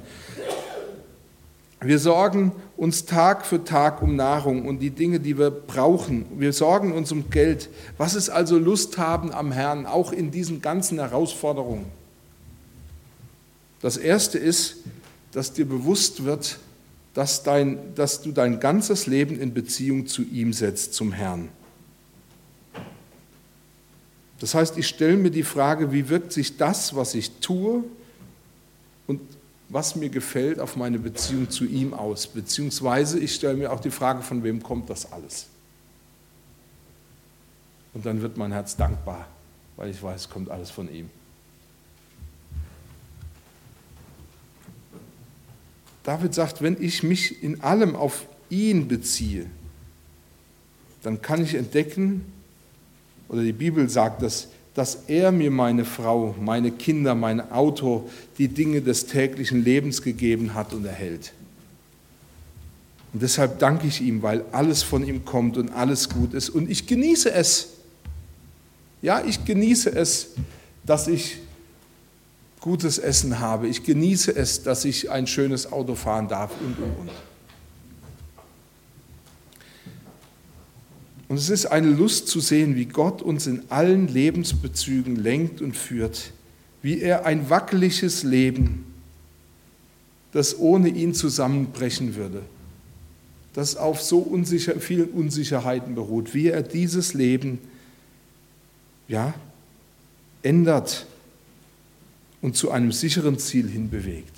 Wir 1.84 1.98
sorgen 1.98 2.52
uns 2.78 3.04
Tag 3.04 3.44
für 3.44 3.62
Tag 3.62 4.00
um 4.00 4.16
Nahrung 4.16 4.66
und 4.66 4.78
die 4.78 4.88
Dinge, 4.88 5.20
die 5.20 5.36
wir 5.36 5.50
brauchen. 5.50 6.24
Wir 6.38 6.54
sorgen 6.54 6.92
uns 6.92 7.12
um 7.12 7.28
Geld. 7.28 7.68
Was 7.98 8.14
ist 8.14 8.30
also 8.30 8.58
Lust 8.58 8.96
haben 8.96 9.32
am 9.32 9.52
Herrn, 9.52 9.84
auch 9.84 10.10
in 10.10 10.30
diesen 10.30 10.62
ganzen 10.62 10.98
Herausforderungen? 10.98 11.84
Das 13.82 13.98
erste 13.98 14.38
ist, 14.38 14.78
dass 15.32 15.52
dir 15.52 15.66
bewusst 15.66 16.24
wird, 16.24 16.58
dass, 17.12 17.42
dein, 17.42 17.94
dass 17.94 18.22
du 18.22 18.32
dein 18.32 18.60
ganzes 18.60 19.06
Leben 19.06 19.38
in 19.38 19.52
Beziehung 19.52 20.06
zu 20.06 20.22
ihm 20.22 20.54
setzt, 20.54 20.94
zum 20.94 21.12
Herrn. 21.12 21.50
Das 24.40 24.54
heißt, 24.54 24.78
ich 24.78 24.88
stelle 24.88 25.18
mir 25.18 25.30
die 25.30 25.42
Frage, 25.42 25.92
wie 25.92 26.08
wirkt 26.08 26.32
sich 26.32 26.56
das, 26.56 26.96
was 26.96 27.14
ich 27.14 27.40
tue 27.40 27.84
und 29.06 29.20
was 29.68 29.96
mir 29.96 30.10
gefällt, 30.10 30.60
auf 30.60 30.76
meine 30.76 30.98
Beziehung 30.98 31.50
zu 31.50 31.64
ihm 31.64 31.94
aus? 31.94 32.26
Beziehungsweise 32.26 33.18
ich 33.18 33.34
stelle 33.34 33.54
mir 33.54 33.72
auch 33.72 33.80
die 33.80 33.90
Frage, 33.90 34.22
von 34.22 34.42
wem 34.42 34.62
kommt 34.62 34.90
das 34.90 35.10
alles? 35.10 35.46
Und 37.94 38.04
dann 38.04 38.20
wird 38.22 38.36
mein 38.36 38.52
Herz 38.52 38.76
dankbar, 38.76 39.26
weil 39.76 39.90
ich 39.90 40.02
weiß, 40.02 40.22
es 40.22 40.30
kommt 40.30 40.50
alles 40.50 40.70
von 40.70 40.92
ihm. 40.92 41.08
David 46.02 46.34
sagt, 46.34 46.60
wenn 46.60 46.80
ich 46.82 47.02
mich 47.02 47.42
in 47.42 47.62
allem 47.62 47.96
auf 47.96 48.26
ihn 48.50 48.88
beziehe, 48.88 49.46
dann 51.02 51.22
kann 51.22 51.42
ich 51.42 51.54
entdecken, 51.54 52.30
oder 53.28 53.42
die 53.42 53.52
Bibel 53.52 53.88
sagt 53.88 54.22
das, 54.22 54.48
dass 54.74 55.04
er 55.06 55.30
mir 55.30 55.50
meine 55.50 55.84
Frau, 55.84 56.34
meine 56.40 56.72
Kinder, 56.72 57.14
mein 57.14 57.52
Auto, 57.52 58.08
die 58.38 58.48
Dinge 58.48 58.82
des 58.82 59.06
täglichen 59.06 59.64
Lebens 59.64 60.02
gegeben 60.02 60.54
hat 60.54 60.72
und 60.72 60.84
erhält. 60.84 61.32
Und 63.12 63.22
deshalb 63.22 63.60
danke 63.60 63.86
ich 63.86 64.00
ihm, 64.00 64.22
weil 64.22 64.44
alles 64.50 64.82
von 64.82 65.06
ihm 65.06 65.24
kommt 65.24 65.56
und 65.56 65.70
alles 65.70 66.08
gut 66.08 66.34
ist. 66.34 66.50
Und 66.50 66.68
ich 66.68 66.88
genieße 66.88 67.32
es. 67.32 67.68
Ja, 69.02 69.22
ich 69.24 69.44
genieße 69.44 69.90
es, 69.90 70.30
dass 70.84 71.06
ich 71.06 71.38
gutes 72.58 72.98
Essen 72.98 73.38
habe. 73.38 73.68
Ich 73.68 73.84
genieße 73.84 74.34
es, 74.34 74.64
dass 74.64 74.84
ich 74.84 75.10
ein 75.10 75.28
schönes 75.28 75.70
Auto 75.70 75.94
fahren 75.94 76.26
darf 76.26 76.50
und, 76.60 76.76
und, 76.78 76.98
und. 76.98 77.10
Und 81.34 81.40
es 81.40 81.50
ist 81.50 81.66
eine 81.66 81.88
Lust 81.88 82.28
zu 82.28 82.38
sehen, 82.38 82.76
wie 82.76 82.84
Gott 82.84 83.20
uns 83.20 83.48
in 83.48 83.64
allen 83.68 84.06
Lebensbezügen 84.06 85.16
lenkt 85.16 85.60
und 85.60 85.76
führt, 85.76 86.30
wie 86.80 87.00
er 87.00 87.26
ein 87.26 87.50
wackeliges 87.50 88.22
Leben, 88.22 88.86
das 90.30 90.56
ohne 90.56 90.90
ihn 90.90 91.12
zusammenbrechen 91.12 92.14
würde, 92.14 92.42
das 93.52 93.74
auf 93.74 94.00
so 94.00 94.20
unsicher, 94.20 94.78
vielen 94.78 95.08
Unsicherheiten 95.08 95.96
beruht, 95.96 96.34
wie 96.34 96.46
er 96.46 96.62
dieses 96.62 97.14
Leben 97.14 97.58
ja, 99.08 99.34
ändert 100.44 101.04
und 102.42 102.56
zu 102.56 102.70
einem 102.70 102.92
sicheren 102.92 103.40
Ziel 103.40 103.68
hinbewegt. 103.68 104.36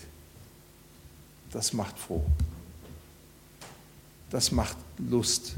Das 1.52 1.74
macht 1.74 1.98
froh. 1.98 2.24
Das 4.30 4.50
macht 4.50 4.78
Lust. 4.96 5.56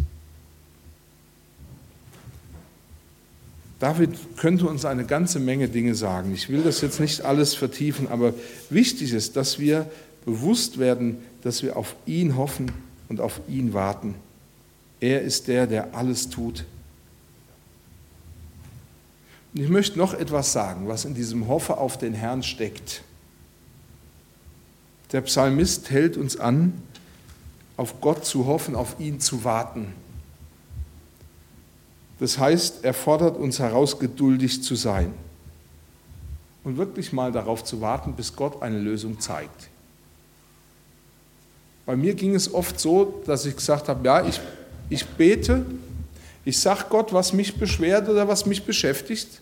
David 3.78 4.36
könnte 4.36 4.66
uns 4.66 4.84
eine 4.84 5.04
ganze 5.04 5.38
Menge 5.38 5.68
Dinge 5.68 5.94
sagen. 5.94 6.32
Ich 6.34 6.48
will 6.48 6.62
das 6.62 6.80
jetzt 6.80 6.98
nicht 6.98 7.20
alles 7.20 7.54
vertiefen, 7.54 8.08
aber 8.08 8.34
wichtig 8.70 9.12
ist, 9.12 9.36
dass 9.36 9.58
wir 9.58 9.88
bewusst 10.24 10.78
werden, 10.78 11.18
dass 11.42 11.62
wir 11.62 11.76
auf 11.76 11.94
ihn 12.04 12.36
hoffen 12.36 12.72
und 13.08 13.20
auf 13.20 13.40
ihn 13.48 13.72
warten. 13.72 14.14
Er 15.00 15.22
ist 15.22 15.46
der, 15.46 15.66
der 15.66 15.94
alles 15.94 16.28
tut. 16.28 16.64
Und 19.54 19.62
ich 19.62 19.68
möchte 19.68 19.96
noch 19.96 20.12
etwas 20.12 20.52
sagen, 20.52 20.88
was 20.88 21.04
in 21.04 21.14
diesem 21.14 21.46
Hoffe 21.46 21.78
auf 21.78 21.98
den 21.98 22.14
Herrn 22.14 22.42
steckt. 22.42 23.02
Der 25.12 25.20
Psalmist 25.22 25.90
hält 25.90 26.16
uns 26.16 26.36
an, 26.36 26.82
auf 27.76 28.00
Gott 28.00 28.26
zu 28.26 28.46
hoffen, 28.46 28.74
auf 28.74 28.96
ihn 28.98 29.20
zu 29.20 29.44
warten. 29.44 29.94
Das 32.18 32.38
heißt, 32.38 32.78
er 32.82 32.94
fordert 32.94 33.36
uns 33.36 33.58
heraus, 33.58 33.98
geduldig 33.98 34.62
zu 34.62 34.74
sein 34.74 35.14
und 36.64 36.76
wirklich 36.76 37.12
mal 37.12 37.32
darauf 37.32 37.64
zu 37.64 37.80
warten, 37.80 38.14
bis 38.14 38.34
Gott 38.34 38.62
eine 38.62 38.78
Lösung 38.78 39.20
zeigt. 39.20 39.68
Bei 41.86 41.96
mir 41.96 42.14
ging 42.14 42.34
es 42.34 42.52
oft 42.52 42.78
so, 42.78 43.22
dass 43.24 43.46
ich 43.46 43.56
gesagt 43.56 43.88
habe, 43.88 44.04
ja, 44.04 44.26
ich, 44.26 44.40
ich 44.90 45.06
bete, 45.06 45.64
ich 46.44 46.58
sage 46.58 46.84
Gott, 46.90 47.12
was 47.12 47.32
mich 47.32 47.56
beschwert 47.56 48.08
oder 48.08 48.28
was 48.28 48.44
mich 48.44 48.64
beschäftigt, 48.64 49.40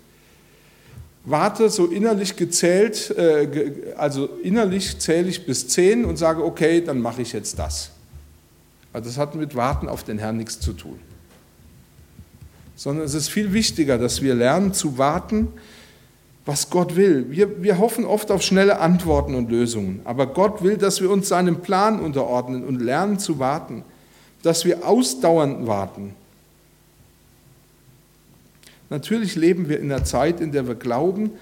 warte 1.25 1.69
so 1.71 1.87
innerlich 1.87 2.37
gezählt, 2.37 3.11
äh, 3.19 3.95
also 3.97 4.27
innerlich 4.43 4.99
zähle 5.01 5.29
ich 5.29 5.45
bis 5.45 5.67
zehn 5.69 6.05
und 6.05 6.19
sage, 6.19 6.45
okay, 6.45 6.81
dann 6.81 7.01
mache 7.01 7.23
ich 7.23 7.33
jetzt 7.33 7.59
das. 7.59 7.91
Also 8.93 9.09
das 9.09 9.19
hat 9.19 9.35
mit 9.35 9.57
Warten 9.57 9.89
auf 9.89 10.05
den 10.05 10.19
Herrn 10.19 10.37
nichts 10.37 10.61
zu 10.61 10.73
tun. 10.73 11.01
Sondern 12.77 13.05
es 13.05 13.15
ist 13.15 13.29
viel 13.29 13.53
wichtiger, 13.53 13.99
dass 13.99 14.23
wir 14.23 14.35
lernen 14.35 14.73
zu 14.73 14.99
warten, 14.99 15.49
was 16.45 16.71
Gott 16.71 16.95
will. 16.95 17.27
Wir, 17.31 17.63
wir 17.63 17.79
hoffen 17.79 18.05
oft 18.05 18.31
auf 18.31 18.43
schnelle 18.43 18.79
Antworten 18.79 19.35
und 19.35 19.51
Lösungen, 19.51 20.01
aber 20.05 20.29
Gott 20.29 20.63
will, 20.63 20.77
dass 20.77 21.01
wir 21.01 21.11
uns 21.11 21.29
seinem 21.29 21.61
Plan 21.61 21.99
unterordnen 21.99 22.65
und 22.65 22.81
lernen 22.81 23.19
zu 23.19 23.41
warten, 23.41 23.83
dass 24.43 24.65
wir 24.65 24.87
ausdauernd 24.87 25.67
warten. 25.67 26.15
Natürlich 28.91 29.35
leben 29.35 29.69
wir 29.69 29.81
in 29.81 29.91
einer 29.91 30.05
Zeit, 30.05 30.41
in 30.41 30.53
der 30.53 30.69
wir 30.69 30.77
glauben, 30.77 31.33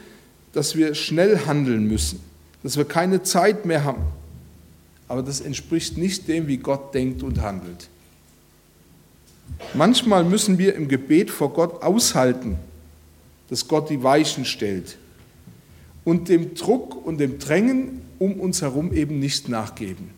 dass 0.53 0.77
wir 0.77 0.95
schnell 0.95 1.41
handeln 1.47 1.87
müssen, 1.87 2.21
dass 2.63 2.79
wir 2.79 2.87
keine 2.87 3.23
Zeit 3.23 3.67
mehr 3.67 3.85
haben. 3.85 4.05
Aber 5.09 5.23
das 5.23 5.43
entspricht 5.43 5.99
nicht 5.99 6.29
dem, 6.29 6.47
wie 6.47 6.57
Gott 6.57 6.95
denkt 6.95 7.23
und 7.23 7.43
handelt. 7.43 7.91
Manchmal 9.75 10.25
müssen 10.25 10.59
wir 10.59 10.75
im 10.75 10.89
Gebet 10.89 11.31
vor 11.31 11.53
Gott 11.53 11.83
aushalten, 11.83 12.59
dass 13.49 13.67
Gott 13.69 13.91
die 13.91 14.03
Weichen 14.03 14.45
stellt 14.45 14.99
und 16.05 16.29
dem 16.29 16.55
Druck 16.55 17.05
und 17.05 17.19
dem 17.19 17.39
Drängen 17.39 18.03
um 18.19 18.41
uns 18.41 18.63
herum 18.63 18.93
eben 18.93 19.19
nicht 19.19 19.49
nachgeben. 19.49 20.11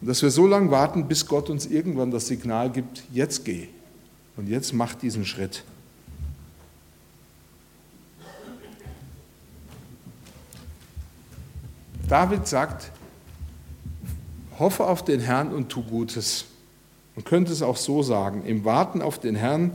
Und 0.00 0.08
dass 0.08 0.22
wir 0.22 0.30
so 0.30 0.46
lange 0.46 0.70
warten, 0.70 1.08
bis 1.08 1.26
Gott 1.26 1.48
uns 1.48 1.66
irgendwann 1.66 2.10
das 2.10 2.26
Signal 2.26 2.70
gibt, 2.70 3.04
jetzt 3.12 3.44
geh 3.44 3.68
und 4.36 4.48
jetzt 4.48 4.72
mach 4.72 4.94
diesen 4.94 5.24
Schritt. 5.24 5.64
David 12.08 12.46
sagt, 12.46 12.92
hoffe 14.58 14.86
auf 14.86 15.04
den 15.04 15.20
Herrn 15.20 15.52
und 15.52 15.68
tu 15.68 15.82
Gutes. 15.82 16.46
Man 17.16 17.24
könnte 17.24 17.52
es 17.52 17.62
auch 17.62 17.76
so 17.76 18.02
sagen, 18.02 18.44
im 18.44 18.64
Warten 18.64 19.02
auf 19.02 19.18
den 19.18 19.36
Herrn 19.36 19.72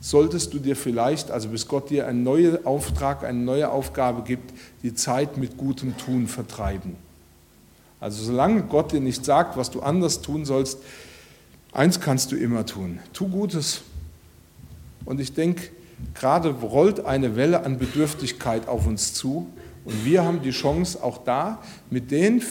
solltest 0.00 0.52
du 0.52 0.58
dir 0.58 0.76
vielleicht, 0.76 1.30
also 1.30 1.48
bis 1.48 1.68
Gott 1.68 1.90
dir 1.90 2.06
einen 2.06 2.24
neuen 2.24 2.66
Auftrag, 2.66 3.24
eine 3.24 3.38
neue 3.38 3.70
Aufgabe 3.70 4.22
gibt, 4.22 4.52
die 4.82 4.94
Zeit 4.94 5.36
mit 5.36 5.56
gutem 5.56 5.96
Tun 5.96 6.26
vertreiben. 6.26 6.96
Also 8.00 8.24
solange 8.24 8.62
Gott 8.62 8.92
dir 8.92 9.00
nicht 9.00 9.24
sagt, 9.24 9.56
was 9.56 9.70
du 9.70 9.80
anders 9.80 10.20
tun 10.20 10.44
sollst, 10.44 10.78
eins 11.70 12.00
kannst 12.00 12.32
du 12.32 12.36
immer 12.36 12.66
tun, 12.66 12.98
tu 13.12 13.28
Gutes. 13.28 13.82
Und 15.04 15.20
ich 15.20 15.34
denke, 15.34 15.70
gerade 16.14 16.50
rollt 16.50 17.06
eine 17.06 17.36
Welle 17.36 17.64
an 17.64 17.78
Bedürftigkeit 17.78 18.66
auf 18.66 18.86
uns 18.86 19.14
zu 19.14 19.46
und 19.84 20.04
wir 20.04 20.24
haben 20.24 20.42
die 20.42 20.50
Chance, 20.50 21.02
auch 21.02 21.24
da 21.24 21.62
mit 21.90 22.10
den 22.10 22.42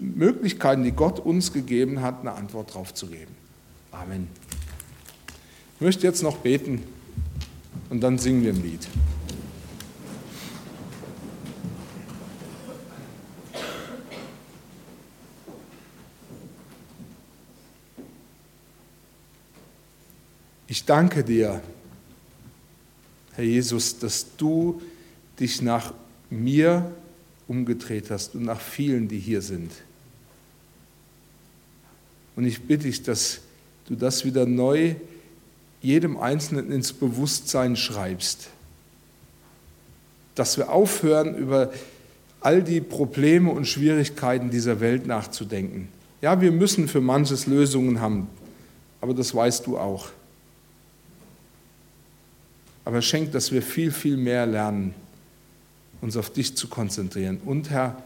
Möglichkeiten, 0.00 0.84
die 0.84 0.92
Gott 0.92 1.18
uns 1.18 1.52
gegeben 1.52 2.02
hat, 2.02 2.20
eine 2.20 2.32
Antwort 2.32 2.74
drauf 2.74 2.94
zu 2.94 3.08
geben. 3.08 3.34
Amen. 3.90 4.28
Ich 5.74 5.80
möchte 5.80 6.06
jetzt 6.06 6.22
noch 6.22 6.38
beten 6.38 6.82
und 7.90 8.00
dann 8.00 8.18
singen 8.18 8.42
wir 8.42 8.52
ein 8.52 8.62
Lied. 8.62 8.86
Ich 20.68 20.84
danke 20.84 21.24
dir, 21.24 21.62
Herr 23.32 23.44
Jesus, 23.44 23.98
dass 23.98 24.26
du 24.36 24.82
dich 25.38 25.62
nach 25.62 25.92
mir 26.30 26.90
umgedreht 27.48 28.10
hast 28.10 28.34
und 28.34 28.42
nach 28.44 28.60
vielen, 28.60 29.08
die 29.08 29.18
hier 29.18 29.42
sind. 29.42 29.70
Und 32.34 32.44
ich 32.44 32.62
bitte 32.62 32.84
dich, 32.84 33.02
dass 33.02 33.40
du 33.86 33.94
das 33.94 34.24
wieder 34.24 34.46
neu 34.46 34.94
jedem 35.80 36.16
Einzelnen 36.16 36.70
ins 36.70 36.92
Bewusstsein 36.92 37.76
schreibst. 37.76 38.48
Dass 40.34 40.58
wir 40.58 40.70
aufhören, 40.70 41.36
über 41.36 41.72
all 42.40 42.62
die 42.62 42.80
Probleme 42.80 43.50
und 43.50 43.66
Schwierigkeiten 43.66 44.50
dieser 44.50 44.80
Welt 44.80 45.06
nachzudenken. 45.06 45.88
Ja, 46.20 46.40
wir 46.40 46.52
müssen 46.52 46.88
für 46.88 47.00
manches 47.00 47.46
Lösungen 47.46 48.00
haben, 48.00 48.28
aber 49.00 49.14
das 49.14 49.34
weißt 49.34 49.66
du 49.66 49.78
auch. 49.78 50.08
Aber 52.84 53.02
schenk, 53.02 53.32
dass 53.32 53.50
wir 53.50 53.62
viel, 53.62 53.90
viel 53.90 54.16
mehr 54.16 54.46
lernen, 54.46 54.94
uns 56.00 56.16
auf 56.16 56.32
dich 56.32 56.56
zu 56.56 56.68
konzentrieren. 56.68 57.40
Und 57.44 57.70
Herr, 57.70 58.02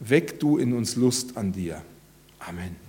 weck 0.00 0.40
du 0.40 0.58
in 0.58 0.72
uns 0.72 0.96
Lust 0.96 1.36
an 1.36 1.52
dir. 1.52 1.82
Amen. 2.38 2.85